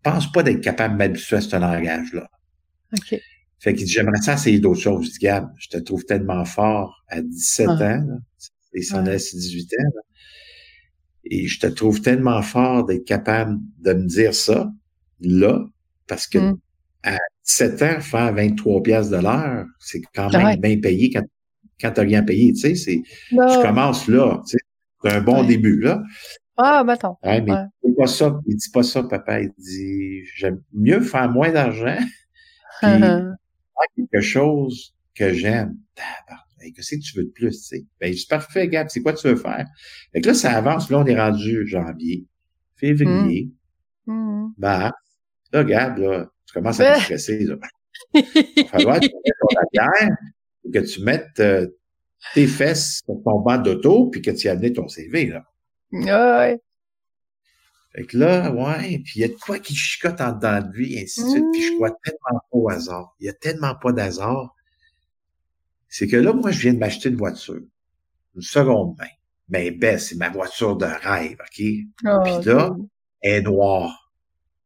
[0.03, 2.29] pense pas d'être capable de m'habituer à ce langage-là.
[2.93, 3.19] OK.
[3.59, 5.07] Fait qu'il dit, j'aimerais ça essayer d'autres choses.
[5.07, 7.73] Je dis, Gab, je te trouve tellement fort à 17 ah.
[7.73, 8.17] ans, là,
[8.73, 9.17] et son ouais.
[9.17, 9.99] 18 ans,
[11.25, 14.71] et je te trouve tellement fort d'être capable de me dire ça,
[15.19, 15.65] là,
[16.07, 16.59] parce que mm.
[17.03, 21.23] à 17 ans, faire 23 pièces de l'heure, c'est quand même bien payé quand,
[21.81, 24.63] quand t'as rien payé, tu sais, c'est, tu commences là, tu sais,
[25.03, 26.01] c'est un bon début, là.
[26.61, 27.15] Ah, mettons.
[27.23, 28.37] Ouais, mais il dit pas ça.
[28.45, 29.39] Il dit pas ça, papa.
[29.39, 31.97] Il dit, j'aime mieux faire moins d'argent
[32.81, 33.35] puis faire
[33.95, 35.77] quelque chose que j'aime.
[36.75, 37.85] Qu'est-ce que tu veux de plus, tu sais?
[38.01, 39.65] Ben, c'est parfait, Gab, c'est quoi tu veux faire?
[40.11, 40.89] Fait que là, ça avance.
[40.89, 42.25] Là, on est rendu janvier,
[42.75, 43.49] février,
[44.05, 44.47] mmh.
[44.57, 44.91] mars.
[45.53, 47.55] Là, Gab, là, tu commences à te stresser, là.
[48.13, 48.23] Il
[48.63, 51.67] va falloir que tu mettes ton que tu mettes euh,
[52.33, 55.48] tes fesses sur ton banc d'auto, puis que tu y amené ton CV, là.
[55.91, 56.59] Ouais.
[57.95, 60.71] Fait que là, ouais, puis il y a de quoi qui chicote en dedans de
[60.73, 63.15] lui, et ainsi de suite, puis je crois tellement pas au hasard.
[63.19, 64.55] Il y a tellement pas d'hasard.
[65.87, 67.61] C'est que là, moi, je viens de m'acheter une voiture.
[68.35, 69.07] Une seconde main.
[69.49, 71.65] Mais ben, c'est ma voiture de rêve, OK?
[72.05, 72.75] Oh, puis là,
[73.21, 74.11] elle est noire.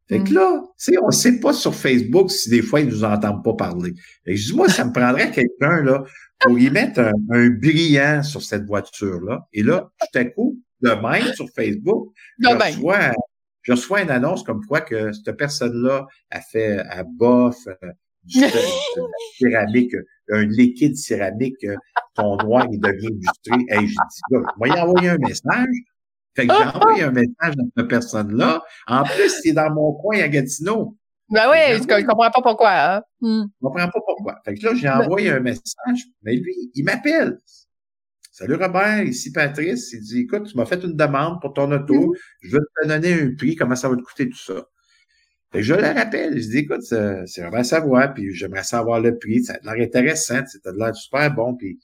[0.09, 0.33] Fait que mm.
[0.33, 3.53] là, tu sais, on sait pas sur Facebook si des fois ils nous entendent pas
[3.53, 3.93] parler.
[4.25, 6.03] Fait que je dis, moi, ça me prendrait quelqu'un, là,
[6.41, 9.47] pour y mettre un, un brillant sur cette voiture-là.
[9.53, 13.13] Et là, tout à coup, de sur Facebook, je, reçois,
[13.61, 17.91] je reçois une annonce comme quoi que cette personne-là a fait à bof euh,
[19.39, 19.95] céramique,
[20.29, 21.75] un liquide céramique, euh,
[22.15, 23.65] ton noir il devient illustré.
[23.69, 25.75] Hey, j'ai dit, là, moi, il envoyé un message.
[26.35, 28.63] Fait que j'ai envoyé un message à cette personne-là.
[28.87, 30.97] En plus, c'est dans mon coin à Gatineau.
[31.29, 32.71] Ben oui, je, je comprends pas pourquoi.
[32.71, 33.01] Hein?
[33.21, 33.43] Hmm.
[33.61, 34.41] Je comprends pas pourquoi.
[34.45, 37.37] Fait que là, j'ai envoyé un message, mais lui, il m'appelle.
[38.33, 39.93] Salut Robert, ici Patrice.
[39.93, 41.93] Il dit, écoute, tu m'as fait une demande pour ton auto.
[41.93, 42.17] Mm-hmm.
[42.41, 44.67] Je veux te donner un prix, comment ça va te coûter tout ça?
[45.51, 46.41] Fait que je le rappelle.
[46.41, 49.43] Je dis, écoute, c'est Robert Savoie, puis j'aimerais savoir le prix.
[49.43, 51.53] Ça a l'air intéressant, ça a l'air super bon.
[51.53, 51.77] Puis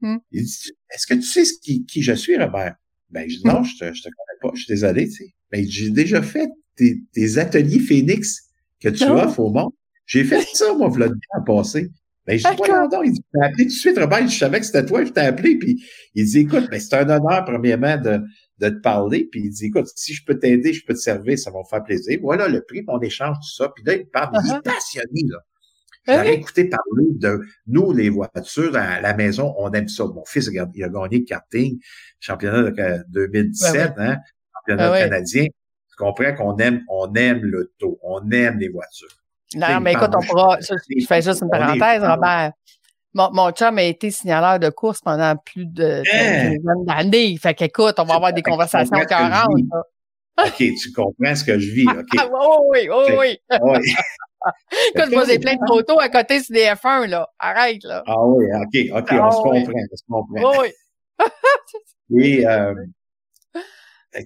[0.00, 0.16] mm.
[0.32, 2.74] il dit, est-ce que tu sais qui, qui je suis, Robert?
[3.10, 4.50] Ben, je dis, non, je te, je te connais pas.
[4.54, 5.34] Je suis désolé, tu sais.
[5.52, 8.48] Ben, j'ai déjà fait tes, ateliers Phoenix
[8.80, 9.12] que tu oh.
[9.12, 9.70] offres au monde.
[10.06, 11.88] J'ai fait ça, moi, le temps passé.
[12.26, 14.66] Ben, je dis, voilà, il dit, t'as appelé tout de suite, Robert, je savais que
[14.66, 15.84] c'était toi, je t'ai appelé, puis
[16.14, 18.22] il dit, écoute, ben, c'est un honneur, premièrement, de,
[18.58, 21.38] de te parler, puis il dit, écoute, si je peux t'aider, je peux te servir,
[21.38, 22.18] ça va me faire plaisir.
[22.22, 24.62] Voilà le prix, on échange tout ça, puis là, il parle, il est uh-huh.
[24.62, 25.38] passionné, là.
[26.06, 30.04] J'avais écouté parler de nous, les voitures, à la maison, on aime ça.
[30.04, 31.80] Mon fils, il a gagné le karting,
[32.20, 34.18] championnat de 2017, hein,
[34.54, 35.44] championnat canadien.
[35.44, 39.23] Tu comprends qu'on aime, on aime l'auto, on aime les voitures.
[39.54, 40.58] Non, mais écoute, on pourra.
[40.60, 42.52] Je, fais juste une parenthèse, Robert.
[43.16, 46.54] Mon, mon chum a été signaleur de course pendant plus de hein?
[46.84, 47.36] d'années.
[47.40, 49.46] Fait qu'écoute, on va avoir des conversations cœurantes.
[50.36, 51.86] OK, tu comprends ce que je vis.
[51.88, 52.06] OK?
[52.18, 52.28] Ah,
[52.68, 53.38] oui, oui, oui, oui.
[54.94, 57.28] Écoute, je ai plein de photos à côté sur des F1, là.
[57.38, 58.02] Arrête, là.
[58.06, 60.60] Ah oui, OK, OK, on se ah comprend, on se comprend.
[60.60, 60.68] Oui.
[62.20, 62.74] Et, euh,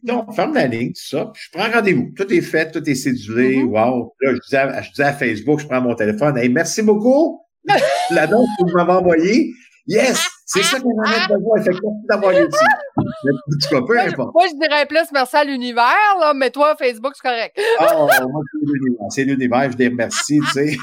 [0.03, 2.13] donc, on ferme la ligne, tout ça, puis je prends rendez-vous.
[2.17, 3.57] Tout est fait, tout est cédulé.
[3.57, 3.91] Mm-hmm.
[3.91, 4.15] Wow.
[4.21, 6.37] Là, je disais, à, je disais à Facebook, je prends mon téléphone.
[6.37, 7.45] Hey, merci beaucoup.
[8.11, 9.53] la dose que vous m'avez envoyée.
[9.87, 10.29] Yes!
[10.45, 11.63] C'est ça qu'on a besoin.
[11.63, 13.69] Fait que merci d'avoir été ici.
[13.71, 14.35] Peu importe.
[14.35, 17.59] Moi, je dirais plus merci à l'univers, là, mais toi, Facebook, c'est correct.
[17.81, 19.07] oh, moi, c'est l'univers.
[19.11, 19.73] C'est l'univers.
[19.73, 20.77] Je les remercie, tu sais.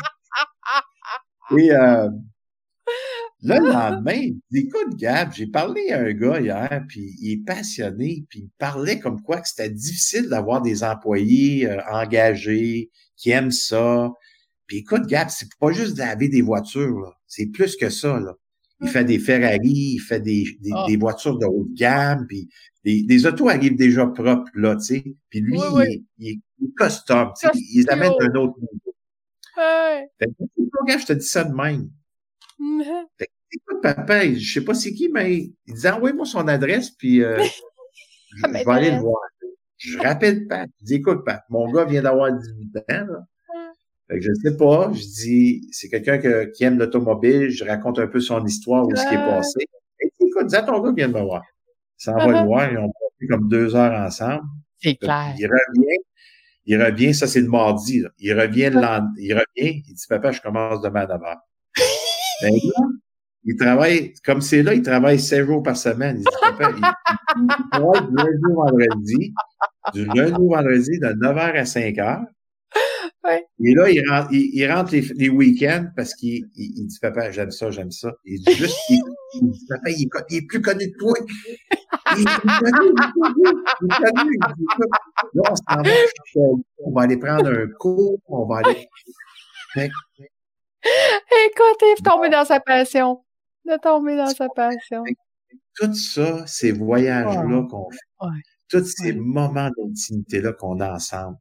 [1.58, 2.10] Et, euh,
[3.46, 7.46] le lendemain, il dit, écoute, Gab, j'ai parlé à un gars hier, puis il est
[7.46, 13.30] passionné, puis il parlait comme quoi que c'était difficile d'avoir des employés euh, engagés, qui
[13.30, 14.12] aiment ça.
[14.68, 18.20] Puis écoute, Gab, c'est pas juste d'avoir des voitures, c'est plus que ça.
[18.20, 18.34] Là.
[18.82, 20.86] Il fait des Ferrari, il fait des, des, ah.
[21.00, 22.50] voitures de haute gamme, puis
[22.84, 25.04] des, autos arrivent déjà propres, là, tu sais.
[25.30, 28.96] Puis lui, Il, est, il, custom, tu sais, il amène un autre niveau.
[29.58, 30.08] Ouais.
[30.20, 31.90] Fait que, je te dis ça de même.
[33.18, 35.36] Fait écoute, papa, je sais pas c'est qui, mais
[35.68, 37.38] il disait, envoie-moi son adresse, puis euh,
[38.38, 39.22] je, vais aller le voir.
[39.78, 40.70] Je rappelle Pat.
[40.80, 43.28] Je dis, écoute, Pat, mon gars vient d'avoir 18 ans, là.
[44.08, 44.92] Fait que je ne sais pas.
[44.94, 46.20] Je dis, c'est quelqu'un
[46.52, 47.50] qui aime l'automobile.
[47.50, 49.66] Je raconte un peu son histoire, où ce qui est passé.
[50.00, 51.44] Et écoute, dis à ton gars vient de me voir.
[51.98, 52.72] Ça va le voir.
[52.72, 54.44] Ils ont passé comme deux heures ensemble.
[54.78, 55.34] C'est clair.
[55.40, 56.04] Il revient.
[56.68, 58.02] Il revient, ça c'est le mardi.
[58.02, 58.10] Là.
[58.20, 59.14] Il revient le lendemain.
[59.18, 61.42] Il revient, il dit, papa, je commence demain à 9 heures.
[62.42, 62.54] ben
[63.46, 66.18] il travaille, comme c'est là, il travaille sept jours par semaine.
[66.18, 66.82] Il, dit,
[67.38, 69.34] il, il, travaille du lundi au vendredi,
[69.94, 72.26] du lundi au vendredi de 9h à 5h.
[73.64, 77.52] Et là, il rentre, il, rentre les, les week-ends parce qu'il il, dit Papa, j'aime
[77.52, 78.12] ça, j'aime ça.
[78.26, 79.02] Il dit juste, il,
[79.42, 81.14] dit Papa, il, est plus connu que toi.
[82.18, 82.94] Il est connu,
[83.82, 84.38] il est connu.
[85.34, 85.92] Là, on s'en va,
[86.84, 88.88] on va aller prendre un cours, on va aller.
[89.76, 89.98] Écoute,
[91.82, 93.25] il est tombé dans sa passion.
[93.68, 95.04] Est tombé dans sa passion.
[95.76, 98.28] Tout ça, ces voyages-là qu'on fait,
[98.70, 101.38] tous ces moments d'intimité-là qu'on a ensemble,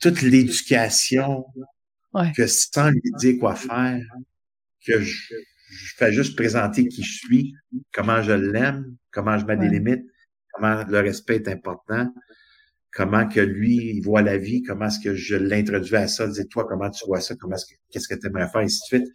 [0.00, 1.46] toute l'éducation,
[2.36, 4.02] que sans lui dire quoi faire,
[4.86, 5.34] que je,
[5.96, 7.54] fais juste présenter qui je suis,
[7.92, 10.04] comment je l'aime, comment je mets des limites,
[10.52, 12.12] comment le respect est important,
[12.92, 16.48] comment que lui, il voit la vie, comment est-ce que je l'introduis à ça, dis
[16.48, 18.80] toi comment tu vois ça, comment est-ce que, qu'est-ce que tu aimerais faire, et ainsi
[18.92, 19.12] de suite.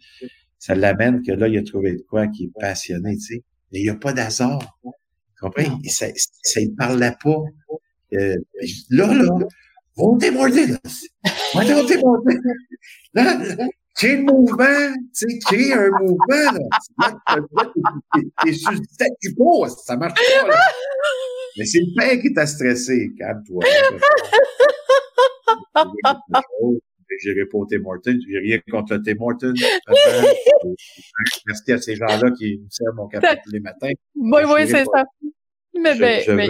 [0.64, 3.42] Ça l'amène que là, il a trouvé de quoi qui est passionné, tu sais.
[3.70, 4.78] Mais il n'y a pas d'hasard.
[4.82, 4.90] Tu
[5.38, 5.78] comprends?
[5.90, 7.36] Ça, ça, il parlait pas.
[8.14, 8.34] Euh,
[8.88, 9.28] là, là,
[9.94, 10.78] Votez Morton.
[11.52, 12.40] Votez Morton.
[13.12, 13.44] Là,
[13.94, 16.52] crée le mouvement, tu sais, crée un mouvement,
[16.98, 17.12] là.
[18.42, 20.56] T'es sur le statu quo, ça marche pas, là.
[21.58, 23.64] Mais c'est le père qui t'a stressé, calme-toi.
[27.22, 29.54] J'ai répondu Morton, j'ai rien contre Tim Morton.
[31.46, 33.90] Merci à ces gens-là qui me servent mon café tous les matins.
[34.16, 35.04] Oui, oui, c'est ça.
[35.74, 36.48] Mais, ben, mais,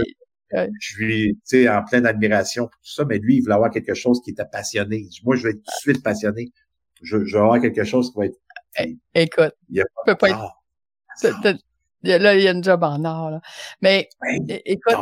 [0.81, 3.71] je suis, tu sais, en pleine admiration pour tout ça, mais lui, il voulait avoir
[3.71, 5.09] quelque chose qui était passionné.
[5.25, 6.53] Moi, je vais être tout de suite passionné.
[7.03, 8.39] Je, je vais avoir quelque chose qui va être.
[8.79, 11.59] Eh, écoute, il y a pas, peux pas être,
[12.05, 13.31] Là, il y a une job en or.
[13.31, 13.41] Là.
[13.81, 14.09] Mais
[14.65, 14.95] écoute.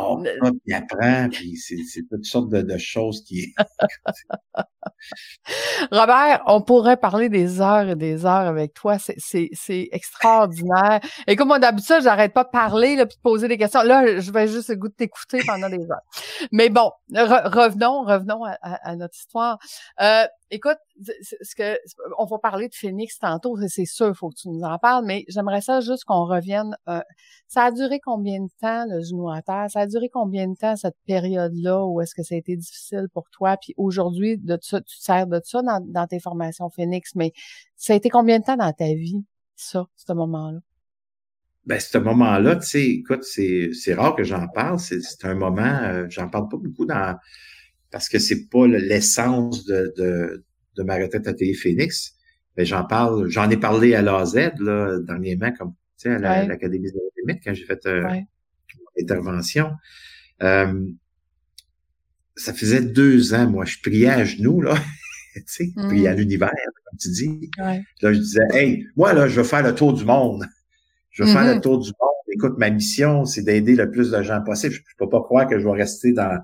[0.66, 3.54] il apprend, puis c'est toutes sortes de, choses qui.
[5.90, 8.98] Robert, on pourrait parler des heures et des heures avec toi.
[8.98, 11.00] C'est extraordinaire.
[11.26, 13.82] Écoute, moi, d'habitude, j'arrête pas de parler là, puis de poser des questions.
[13.82, 16.02] Là, je vais juste goûter t'écouter pendant des heures.
[16.52, 19.58] Mais bon, revenons, revenons à, notre histoire.
[20.00, 21.78] Euh, écoute, ce que
[22.18, 25.24] on va parler de Phoenix tantôt, c'est sûr, faut que tu nous en parles, mais
[25.28, 26.76] j'aimerais ça juste qu'on revienne.
[26.88, 27.00] Euh,
[27.48, 29.66] ça a duré combien de temps le genou à terre?
[29.70, 33.08] Ça a duré combien de temps cette période-là où est-ce que ça a été difficile
[33.12, 33.56] pour toi?
[33.56, 37.32] Puis aujourd'hui, de ça, tu te sers de ça dans, tes formations Phoenix, mais
[37.76, 39.24] ça a été combien de temps dans ta vie
[39.56, 40.58] ça, ce moment-là?
[41.64, 44.80] Ben, ce moment-là, tu sais, écoute, c'est, rare que j'en parle.
[44.80, 47.16] C'est, c'est un moment, euh, j'en parle pas beaucoup dans,
[47.92, 50.44] parce que c'est pas l'essence de, de,
[50.76, 52.14] de, ma retraite à Télé Phoenix.
[52.56, 56.90] Mais j'en parle, j'en ai parlé à l'AZ, là, dernièrement, comme, tu sais, à l'Académie
[56.90, 59.70] des limites, quand j'ai fait euh, une intervention.
[60.42, 60.86] Euh,
[62.34, 64.74] ça faisait deux ans, moi, je priais à genoux, là.
[65.34, 65.88] tu sais, mmh.
[65.88, 67.50] priais à l'univers, comme tu dis.
[67.58, 70.46] Là, je disais, hey, moi, là, je veux faire le tour du monde.
[71.10, 72.08] Je veux faire le mmh tour du monde.
[72.34, 74.72] Écoute, ma mission, c'est d'aider le plus de gens possible.
[74.74, 76.40] Je, je peux pas croire que je vais rester dans,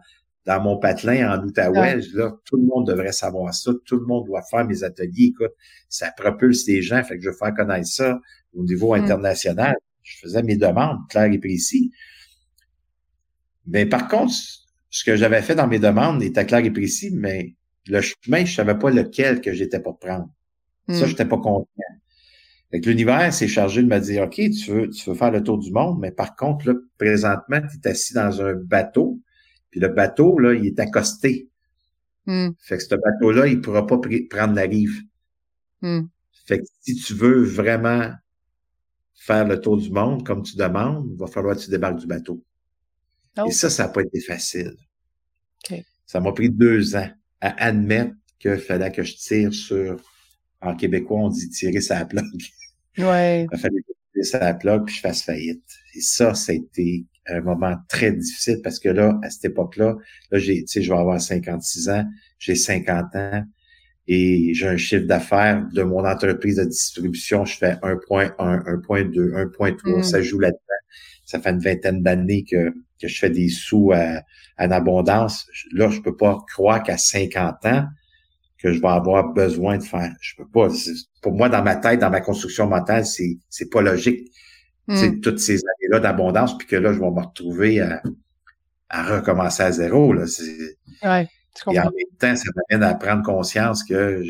[0.48, 3.70] dans mon patelin en Outaouais, là, tout le monde devrait savoir ça.
[3.84, 5.26] Tout le monde doit faire mes ateliers.
[5.26, 5.52] Écoute,
[5.90, 7.04] ça propulse les gens.
[7.04, 8.18] Fait que je veux faire connaître ça
[8.54, 9.02] au niveau mm.
[9.02, 9.76] international.
[10.02, 11.92] Je faisais mes demandes claires et précis.
[13.66, 14.32] Mais par contre,
[14.88, 17.54] ce que j'avais fait dans mes demandes était clair et précis, mais
[17.86, 20.30] le chemin, je savais pas lequel que j'étais pour prendre.
[20.88, 21.08] Ça, mm.
[21.08, 21.66] j'étais pas confiant.
[22.70, 25.42] Fait que l'univers s'est chargé de me dire, OK, tu veux, tu veux faire le
[25.42, 29.20] tour du monde, mais par contre, là, présentement, tu es assis dans un bateau
[29.70, 31.48] puis le bateau, là, il est accosté.
[32.26, 32.50] Hmm.
[32.60, 33.98] Fait que ce bateau-là, il pourra pas
[34.30, 35.02] prendre la rive.
[35.80, 36.02] Hmm.
[36.46, 38.10] Fait que si tu veux vraiment
[39.14, 42.06] faire le tour du monde comme tu demandes, il va falloir que tu débarques du
[42.06, 42.42] bateau.
[43.36, 43.50] Et oh.
[43.50, 44.74] ça, ça n'a pas été facile.
[46.06, 50.00] Ça m'a pris deux ans à admettre qu'il fallait que je tire sur,
[50.62, 52.24] en québécois, on dit tirer sa plaque.
[52.96, 53.46] Ouais.
[53.52, 55.64] Il fallait que tire sa plaque puis je fasse faillite.
[55.94, 59.96] Et ça, ça a été un moment très difficile parce que là, à cette époque-là,
[60.30, 62.04] là, j'ai, tu sais, je vais avoir 56 ans,
[62.38, 63.44] j'ai 50 ans
[64.06, 70.02] et j'ai un chiffre d'affaires de mon entreprise de distribution, je fais 1.1, 1.2, 1.3,
[70.02, 70.58] ça joue là-dedans.
[71.26, 74.22] Ça fait une vingtaine d'années que, que je fais des sous à,
[74.58, 75.46] en abondance.
[75.72, 77.84] Là, je peux pas croire qu'à 50 ans,
[78.58, 80.14] que je vais avoir besoin de faire.
[80.20, 80.68] Je peux pas.
[81.22, 84.32] Pour moi, dans ma tête, dans ma construction mentale, c'est, c'est pas logique.
[84.94, 85.20] C'est hmm.
[85.20, 88.00] toutes ces années-là d'abondance, puis que là, je vais me retrouver à,
[88.90, 90.14] recommencer à zéro.
[90.14, 90.24] Là.
[91.04, 91.28] Ouais,
[91.72, 94.22] et en même temps, ça m'amène à prendre conscience que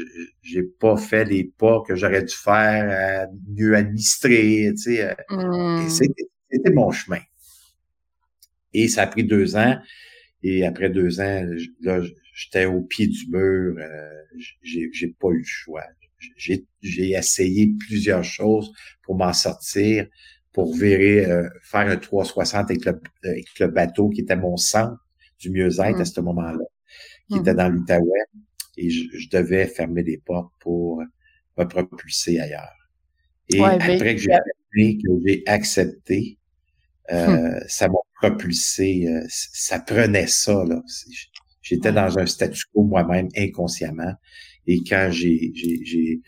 [0.43, 4.73] j'ai pas fait les pas que j'aurais dû faire, à mieux administrer.
[4.77, 5.89] Tu sais, hmm.
[5.89, 7.21] c'était mon chemin.
[8.75, 9.77] Et ça a pris deux ans.
[10.43, 11.45] Et après deux ans,
[11.83, 12.01] là,
[12.39, 13.77] j'étais au pied du mur.
[13.79, 14.09] Euh,
[14.63, 15.85] j'ai pas eu le choix.
[16.37, 16.65] J'ai
[17.11, 18.73] essayé plusieurs choses
[19.03, 20.07] pour m'en sortir
[20.53, 24.99] pour virer, euh, faire un 360 avec le, avec le bateau qui était mon centre
[25.39, 26.05] du mieux-être à mmh.
[26.05, 26.65] ce moment-là,
[27.29, 27.57] qui était mmh.
[27.57, 28.25] dans l'Outaouais.
[28.77, 31.03] Et je, devais fermer les portes pour
[31.57, 32.75] me propulser ailleurs.
[33.51, 36.39] Et après que j'ai accepté, que j'ai accepté,
[37.13, 37.61] euh, hum.
[37.69, 40.83] ça m'a propulsé, euh, ça prenait ça, là.
[41.69, 44.15] J'étais dans un statu quo moi-même inconsciemment.
[44.67, 46.21] Et quand j'ai, j'ai,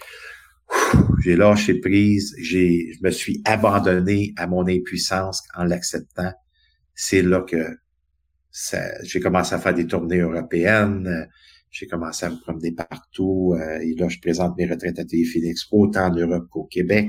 [1.25, 6.33] j'ai lâché prise, j'ai, je me suis abandonné à mon impuissance en l'acceptant.
[6.95, 7.79] C'est là que
[9.05, 11.29] j'ai commencé à faire des tournées européennes,
[11.71, 15.67] j'ai commencé à me promener partout, euh, et là, je présente mes retraites à Phoenix
[15.71, 17.09] autant en Europe qu'au Québec.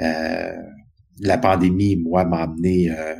[0.00, 0.56] Euh,
[1.18, 3.16] la pandémie, moi, m'a amené euh,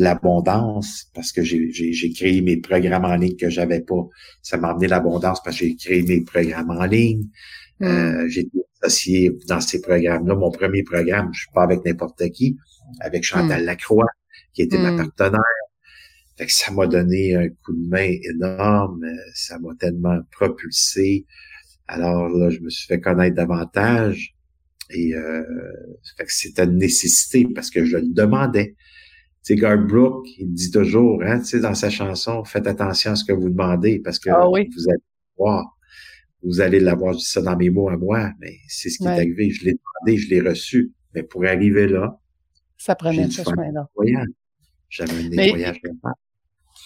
[0.00, 4.08] l'abondance parce que j'ai créé mes programmes en ligne que j'avais pas.
[4.40, 7.28] Ça m'a amené l'abondance parce que j'ai créé mes programmes en ligne.
[7.82, 8.28] Euh, hmm.
[8.28, 10.34] j'ai été associé dans ces programmes-là.
[10.34, 12.56] Mon premier programme, je suis pas avec n'importe qui,
[13.00, 13.66] avec Chantal hmm.
[13.66, 14.08] Lacroix,
[14.54, 14.96] qui était ma hmm.
[14.96, 15.40] partenaire.
[16.38, 19.04] Fait que ça m'a donné un coup de main énorme.
[19.34, 21.26] Ça m'a tellement propulsé.
[21.88, 24.34] Alors là, je me suis fait connaître davantage.
[24.88, 25.42] Et euh,
[26.16, 28.76] fait que c'était une nécessité parce que je le demandais.
[29.44, 33.12] Tu sais, Garth Brooke, il dit toujours, hein, tu sais, dans sa chanson, faites attention
[33.12, 35.02] à ce que vous demandez parce que ah vous allez
[35.38, 35.76] voir
[36.42, 39.08] vous allez l'avoir dit ça dans mes mots à moi, mais c'est ce qui est
[39.08, 39.50] arrivé.
[39.50, 40.92] Je l'ai demandé, je l'ai reçu.
[41.14, 42.18] Mais pour arriver là,
[42.76, 43.90] ça prenait ce chemin-là.
[44.88, 45.80] J'avais un nettoyage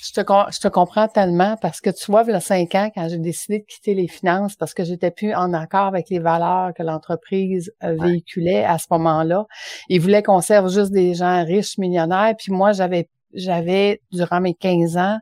[0.05, 2.91] Je te, je te comprends tellement parce que tu vois, il y a cinq ans,
[2.95, 6.19] quand j'ai décidé de quitter les finances parce que j'étais plus en accord avec les
[6.19, 9.47] valeurs que l'entreprise euh, véhiculait à ce moment-là,
[9.89, 14.55] ils voulaient qu'on serve juste des gens riches, millionnaires, puis moi, j'avais j'avais, durant mes
[14.55, 15.19] 15 ans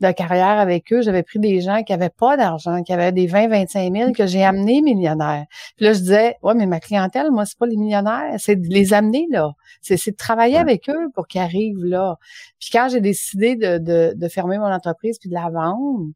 [0.00, 3.26] de carrière avec eux, j'avais pris des gens qui avaient pas d'argent, qui avaient des
[3.26, 5.44] 20, 25 000, que j'ai amenés millionnaires.
[5.76, 8.68] Puis là, je disais, ouais, mais ma clientèle, moi, c'est pas les millionnaires, c'est de
[8.68, 9.52] les amener là.
[9.82, 12.16] C'est, de travailler avec eux pour qu'ils arrivent là.
[12.58, 16.06] Puis quand j'ai décidé de, de, de, fermer mon entreprise puis de la vendre,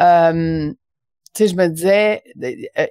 [0.00, 0.72] euh,
[1.34, 2.86] tu sais, je me disais, euh,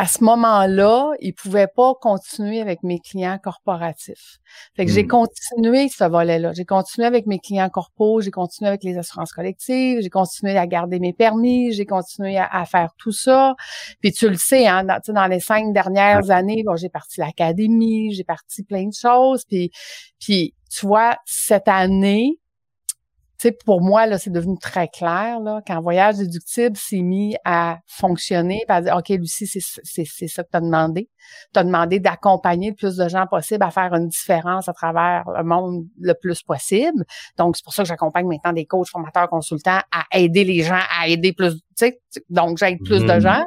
[0.00, 4.38] à ce moment-là, ils pouvaient pas continuer avec mes clients corporatifs.
[4.74, 5.08] Fait que j'ai hmm.
[5.08, 6.54] continué ce volet-là.
[6.54, 10.66] J'ai continué avec mes clients corpos, j'ai continué avec les assurances collectives, j'ai continué à
[10.66, 13.54] garder mes permis, j'ai continué à, faire tout ça.
[14.00, 18.14] Puis tu le sais, hein, dans, dans les cinq dernières années, bon, j'ai parti l'académie,
[18.14, 19.44] j'ai parti plein de choses.
[19.44, 19.70] Puis,
[20.18, 22.38] puis tu vois, cette année,
[23.40, 27.78] sais, pour moi, là, c'est devenu très clair, là, quand Voyage déductible s'est mis à
[27.86, 31.08] fonctionner, à dire, OK, Lucie, c'est, c'est, c'est ça que tu as demandé.
[31.54, 35.24] Tu as demandé d'accompagner le plus de gens possible à faire une différence à travers
[35.30, 37.04] le monde le plus possible.
[37.38, 40.80] Donc, c'est pour ça que j'accompagne maintenant des coachs, formateurs, consultants à aider les gens
[40.98, 43.20] à aider plus, tu sais, donc j'aide plus de mmh.
[43.20, 43.44] gens.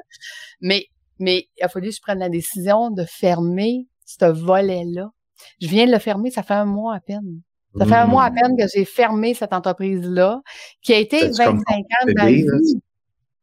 [0.62, 0.86] Mais,
[1.20, 5.10] mais il a fallu que je prenne la décision de fermer ce volet-là.
[5.62, 7.42] Je viens de le fermer, ça fait un mois à peine.
[7.78, 8.36] Ça fait un mois à hmm.
[8.36, 10.42] peine que j'ai fermé cette entreprise-là,
[10.82, 12.46] qui a été 25 ans de ma vie.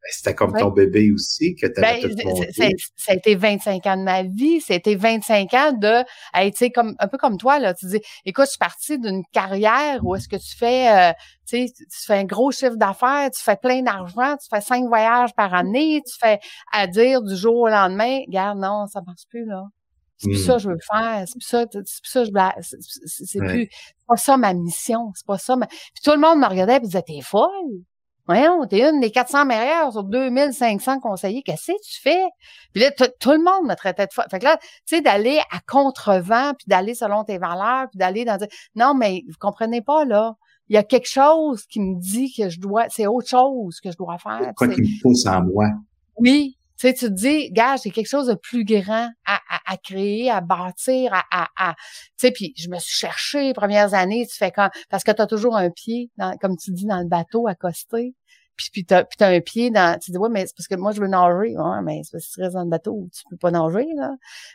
[0.02, 3.86] Ben, c'était comme ton bébé aussi que tu avais ben, tout Ça a été 25
[3.86, 4.62] ans de ma vie.
[4.62, 6.04] C'était 25 ans de
[6.34, 7.74] être comme un peu comme toi là.
[7.74, 11.12] Tu dis, écoute, je suis partie d'une carrière où est-ce que tu fais, euh,
[11.46, 14.88] tu sais, tu fais un gros chiffre d'affaires, tu fais plein d'argent, tu fais cinq
[14.88, 16.38] voyages par année, tu fais
[16.72, 19.64] à dire du jour au lendemain, regarde, non, ça marche plus là.
[20.20, 20.56] C'est plus ça hmm.
[20.56, 21.24] que je veux faire.
[21.26, 22.30] C'est plus ça, c'est plus ça je
[23.06, 23.68] c'est plus
[24.06, 25.12] pas ça ma mission.
[25.14, 25.66] C'est pas ça ma...
[25.66, 27.48] Puis tout le monde me regardait et disait T'es folle!
[28.26, 31.42] Voyons, t'es une des 400 meilleures sur 2500 conseillers.
[31.42, 32.22] Qu'est-ce que tu fais?
[32.72, 34.26] Puis là, tout le monde me traitait de folle.
[34.30, 38.24] Fait que là, tu sais, d'aller à contrevent, puis d'aller selon tes valeurs, puis d'aller
[38.24, 38.38] dans...
[38.76, 40.36] Non, mais vous comprenez pas, là.
[40.68, 42.84] Il y a quelque chose qui me dit que je dois...
[42.90, 44.52] C'est autre chose que je dois faire.
[44.56, 45.66] Quoi qui me pousse en moi?
[46.16, 49.72] Oui, tu sais, tu te dis, gars, j'ai quelque chose de plus grand à, à,
[49.74, 53.52] à créer, à bâtir, à, à, à tu sais, puis je me suis cherché les
[53.52, 56.72] premières années, tu fais quand, parce que tu as toujours un pied, dans, comme tu
[56.72, 58.14] dis, dans le bateau accosté,
[58.56, 60.92] puis, puis tu as, un pied dans, tu dis, ouais, mais c'est parce que moi,
[60.92, 63.36] je veux nager, ouais, mais c'est parce que tu restes dans le bateau, tu peux
[63.36, 64.12] pas nager, là.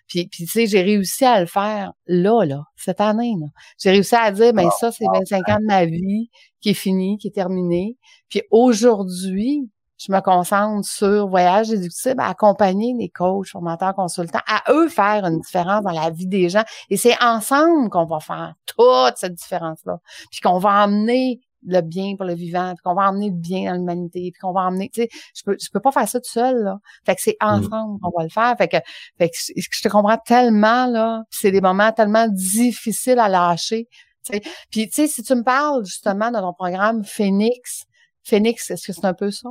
[0.07, 3.47] Puis, puis tu sais, j'ai réussi à le faire là, là, cette année, là.
[3.77, 7.19] J'ai réussi à dire, ben ça, c'est 25 ans de ma vie qui est fini,
[7.19, 7.97] qui est terminé.
[8.29, 14.71] Puis aujourd'hui, je me concentre sur voyage déductible, à accompagner les coachs, formateurs, consultants, à
[14.71, 16.63] eux faire une différence dans la vie des gens.
[16.89, 19.99] Et c'est ensemble qu'on va faire toute cette différence-là.
[20.31, 23.71] Puis qu'on va emmener le bien pour le vivant, puis qu'on va emmener le bien
[23.71, 26.19] dans l'humanité, puis qu'on va emmener, tu sais, je peux, je peux pas faire ça
[26.19, 26.77] tout seul, là.
[27.05, 27.45] Fait que c'est mm.
[27.45, 28.55] ensemble qu'on va le faire.
[28.57, 28.77] Fait que,
[29.17, 31.23] fait que je te comprends tellement, là.
[31.29, 33.87] c'est des moments tellement difficiles à lâcher.
[34.23, 34.41] sais.
[34.69, 37.85] Puis, tu sais, si tu me parles justement de ton programme Phoenix,
[38.23, 39.49] Phoenix, est-ce que c'est un peu ça?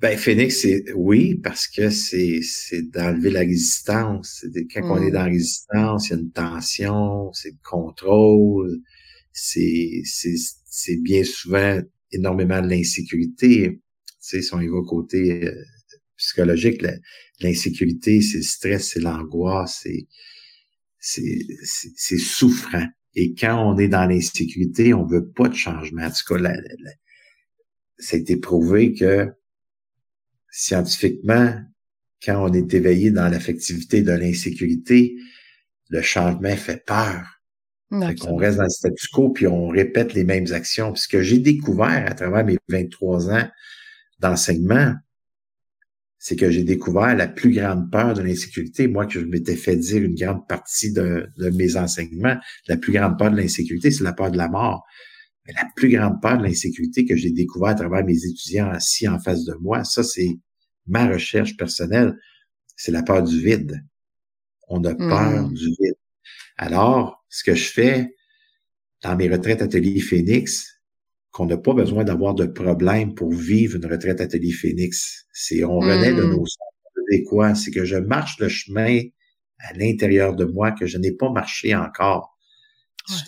[0.00, 4.44] Ben, Phoenix, c'est oui, parce que c'est c'est d'enlever la résistance.
[4.72, 5.12] Quand on est mm.
[5.12, 8.80] dans la résistance, il y a une tension, c'est le contrôle,
[9.32, 11.80] c'est c'est bien souvent
[12.12, 13.80] énormément de l'insécurité.
[14.06, 15.54] Tu sais, si on y va côté euh,
[16.16, 16.84] psychologique,
[17.40, 20.06] l'insécurité, c'est le stress, c'est l'angoisse, c'est
[21.00, 22.86] c'est souffrant.
[23.14, 26.02] Et quand on est dans l'insécurité, on veut pas de changement.
[26.02, 26.54] En tout cas, la,
[27.98, 29.28] ça a été prouvé que
[30.54, 31.52] scientifiquement,
[32.24, 35.16] quand on est éveillé dans l'affectivité de l'insécurité,
[35.88, 37.40] le changement fait peur.
[37.90, 40.92] On reste dans le statu quo puis on répète les mêmes actions.
[40.92, 43.48] Puis ce que j'ai découvert à travers mes 23 ans
[44.20, 44.94] d'enseignement,
[46.18, 48.86] c'est que j'ai découvert la plus grande peur de l'insécurité.
[48.86, 52.36] Moi, que je m'étais fait dire une grande partie de, de mes enseignements,
[52.68, 54.86] la plus grande peur de l'insécurité, c'est la peur de la mort.
[55.46, 59.06] Mais la plus grande peur de l'insécurité que j'ai découvert à travers mes étudiants assis
[59.08, 60.38] en face de moi, ça, c'est
[60.86, 62.18] ma recherche personnelle,
[62.76, 63.84] c'est la peur du vide.
[64.68, 65.54] On a peur mmh.
[65.54, 65.96] du vide.
[66.56, 68.14] Alors, ce que je fais
[69.02, 70.74] dans mes retraites ateliers Phoenix,
[71.34, 75.26] qu'on n'a pas besoin d'avoir de problème pour vivre une retraite atelier Phoenix.
[75.32, 76.30] C'est, on renaît de mmh.
[76.30, 76.44] nos
[77.26, 77.54] quoi?
[77.54, 79.00] C'est que je marche le chemin
[79.58, 82.33] à l'intérieur de moi que je n'ai pas marché encore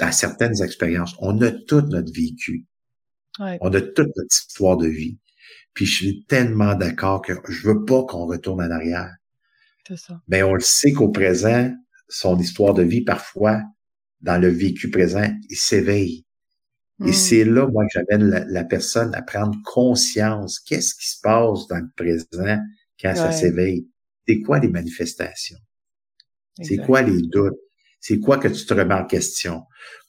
[0.01, 1.15] à certaines expériences.
[1.19, 2.67] On a tout notre vécu.
[3.39, 5.19] On a toute notre histoire de vie.
[5.75, 9.13] Puis je suis tellement d'accord que je veux pas qu'on retourne en arrière.
[9.95, 10.21] Ça.
[10.27, 11.73] Mais on le sait qu'au présent,
[12.09, 13.63] son histoire de vie, parfois,
[14.21, 16.25] dans le vécu présent, il s'éveille.
[17.05, 17.13] Et hmm.
[17.13, 20.59] c'est là, moi, que j'amène la, personne à prendre conscience.
[20.61, 22.59] Qu'est-ce qui se passe dans le présent
[23.01, 23.87] quand ça s'éveille?
[24.27, 25.59] C'est quoi les manifestations?
[26.63, 27.53] C'est quoi les doutes?
[28.07, 29.65] C'est quoi que tu te remets en question?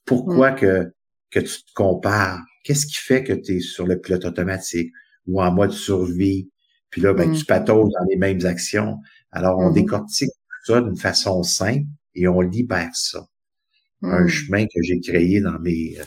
[0.05, 0.55] Pourquoi hmm.
[0.55, 0.93] que,
[1.31, 2.39] que tu te compares?
[2.63, 4.93] Qu'est-ce qui fait que tu es sur le pilote automatique
[5.25, 6.51] ou en mode survie?
[6.91, 7.45] Puis là, ben, tu hmm.
[7.47, 8.99] patauges dans les mêmes actions.
[9.31, 13.27] Alors, on décortique tout ça d'une façon simple et on libère ça.
[14.03, 15.97] Un chemin que j'ai créé dans mes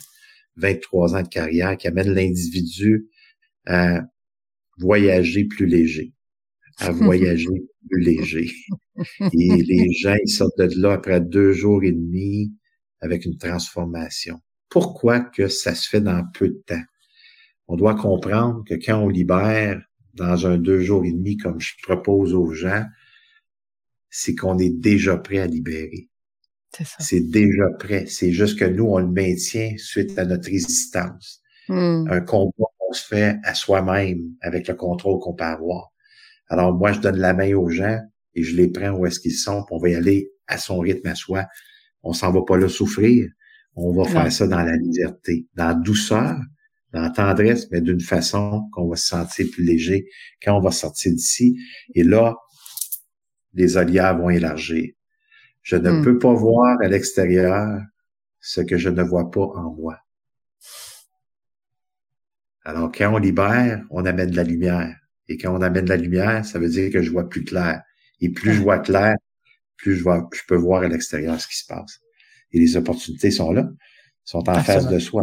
[0.59, 3.09] 23 ans de carrière qui amène l'individu
[3.67, 4.03] à
[4.79, 6.13] voyager plus léger,
[6.81, 8.51] à voyager plus léger.
[9.21, 12.53] Et les gens, ils sortent de là après deux jours et demi
[13.01, 14.41] avec une transformation.
[14.69, 16.83] Pourquoi que ça se fait dans peu de temps?
[17.69, 19.81] On doit comprendre que quand on libère
[20.15, 22.85] dans un deux jours et demi, comme je propose aux gens,
[24.11, 26.09] c'est qu'on est déjà prêt à libérer.
[26.99, 28.07] C'est déjà prêt.
[28.07, 31.43] C'est juste que nous, on le maintient suite à notre résistance.
[31.69, 32.07] Hmm.
[32.11, 35.90] Un combat qu'on se fait à soi-même avec le contrôle qu'on peut avoir.
[36.51, 37.99] Alors moi, je donne la main aux gens
[38.35, 40.81] et je les prends où est-ce qu'ils sont, puis on va y aller à son
[40.81, 41.47] rythme à soi.
[42.03, 43.31] On s'en va pas là souffrir.
[43.77, 46.37] On va faire ça dans la liberté, dans la douceur,
[46.93, 50.07] dans la tendresse, mais d'une façon qu'on va se sentir plus léger
[50.43, 51.57] quand on va sortir d'ici.
[51.95, 52.35] Et là,
[53.55, 54.91] les olières vont élargir.
[55.63, 56.05] Je ne hmm.
[56.05, 57.81] peux pas voir à l'extérieur
[58.41, 59.99] ce que je ne vois pas en moi.
[62.65, 65.00] Alors, quand on libère, on amène de la lumière.
[65.31, 67.83] Et quand on amène de la lumière, ça veut dire que je vois plus clair.
[68.21, 69.15] Et plus je vois clair,
[69.77, 72.01] plus je, vois, je peux voir à l'extérieur ce qui se passe.
[72.53, 73.69] Et les opportunités sont là,
[74.25, 75.23] sont en face de soi.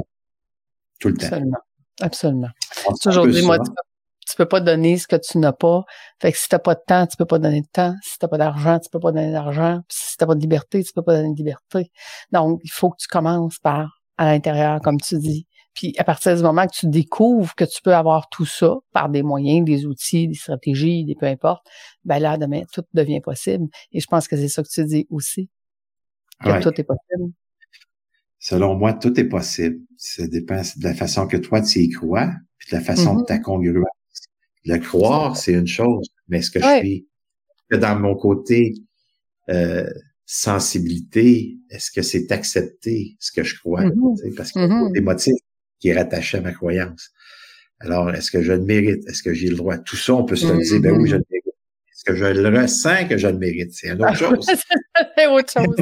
[1.01, 1.25] Tout le temps.
[1.25, 1.57] Absolument.
[1.99, 2.49] Absolument.
[3.05, 5.83] Aujourd'hui, moi, tu peux pas donner ce que tu n'as pas.
[6.21, 7.93] Fait que si t'as pas de temps, tu peux pas donner de temps.
[8.01, 9.81] Si t'as pas d'argent, tu peux pas donner d'argent.
[9.89, 11.91] Si t'as pas de liberté, tu peux pas donner de liberté.
[12.31, 15.45] Donc, il faut que tu commences par à l'intérieur, comme tu dis.
[15.77, 19.09] Puis à partir du moment que tu découvres que tu peux avoir tout ça par
[19.09, 21.67] des moyens, des outils, des stratégies, des peu importe,
[22.03, 23.67] ben là, demain, tout devient possible.
[23.91, 25.51] Et je pense que c'est ça que tu dis aussi.
[26.43, 27.31] Que tout est possible.
[28.39, 29.77] Selon moi, tout est possible.
[29.97, 33.23] Ça dépend de la façon que toi tu y crois, puis de la façon de
[33.23, 33.41] ta mm-hmm.
[33.41, 33.85] congruence.
[34.65, 38.73] Le croire, c'est une chose, mais ce que je fais dans mon côté
[39.49, 39.87] euh,
[40.25, 43.83] sensibilité, est-ce que c'est accepter ce que je crois?
[43.83, 44.35] Mm-hmm.
[44.35, 44.93] Parce mm-hmm.
[44.93, 45.33] des motifs
[45.79, 47.11] qui est rattaché à ma croyance.
[47.79, 49.07] Alors, est-ce que je le mérite?
[49.07, 49.77] Est-ce que j'ai le droit?
[49.77, 51.53] Tout ça, on peut se dire, ben oui, je le mérite.
[51.91, 53.73] Est-ce que je le ressens que je le mérite?
[53.73, 54.45] C'est une autre chose.
[55.17, 55.75] c'est autre chose.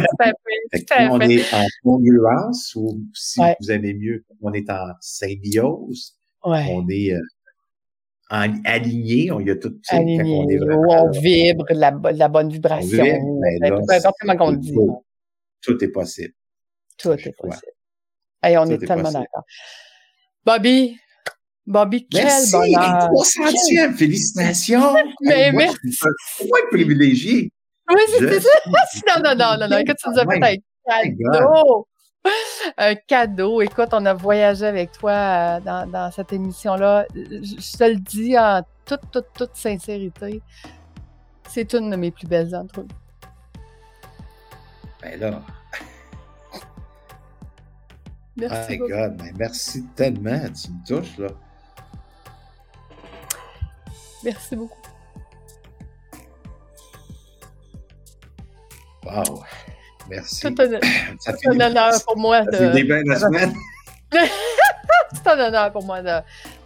[1.11, 6.15] on est en congruence ou si vous aimez mieux, on est en symbiose.
[6.43, 7.19] On est euh,
[8.29, 13.03] aligné, on y a tout aligné, on, est on vibre, la, la bonne vibration.
[13.03, 13.81] On vibre,
[14.25, 14.75] ben on dit.
[15.61, 16.33] Tout est possible.
[16.97, 17.74] Tout est possible.
[18.57, 19.43] On est, tellement d'accord.
[20.45, 20.97] Bobby,
[21.65, 23.09] Bobby, quel merci, bonheur!
[23.11, 24.95] 300e, félicitations!
[25.21, 25.77] Mais merci!
[26.37, 27.51] Pourquoi être privilégié?
[27.89, 28.49] Oui, c'est ça!
[29.07, 31.87] non, non, non, non, non, écoute, tu nous as fait un cadeau!
[32.77, 33.61] un cadeau.
[33.61, 37.05] Écoute, on a voyagé avec toi euh, dans, dans cette émission-là.
[37.13, 40.41] Je, te le dis en toute, toute, toute sincérité.
[41.47, 42.87] C'est une de mes plus belles entrevues.
[45.01, 45.41] Ben là.
[48.37, 48.79] Merci.
[48.81, 50.41] Oh my God, ben merci tellement.
[50.49, 51.27] Tu me touches, là.
[54.23, 54.81] Merci beaucoup.
[59.05, 59.43] Wow.
[60.09, 60.41] Merci.
[61.19, 62.57] C'est un, honneur pour moi de.
[65.13, 66.21] C'est un honneur pour moi de,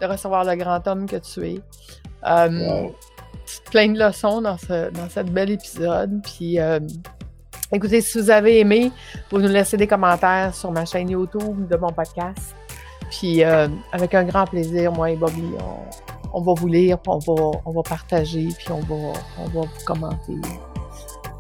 [0.06, 1.60] recevoir le grand homme que tu es.
[2.26, 2.88] Euh,
[3.72, 6.22] plein de leçons dans, ce, dans cette belle épisode.
[6.24, 6.80] Puis, euh,
[7.72, 8.92] écoutez, si vous avez aimé,
[9.32, 12.56] vous nous laissez des commentaires sur ma chaîne YouTube de mon podcast.
[13.10, 15.52] Puis, euh, avec un grand plaisir, moi et Bobby,
[16.34, 19.86] on, va vous lire, on va, on va partager, puis on va, on va vous
[19.86, 20.36] commenter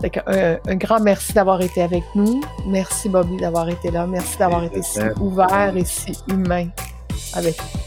[0.03, 2.41] un, un, grand merci d'avoir été avec nous.
[2.67, 4.07] Merci Bobby d'avoir été là.
[4.07, 6.67] Merci d'avoir été si ouvert et si humain
[7.33, 7.79] avec nous.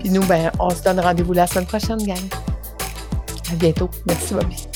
[0.00, 2.16] Puis nous, ben, on se donne rendez-vous la semaine prochaine, gang.
[3.50, 3.88] À bientôt.
[4.06, 4.75] Merci Bobby.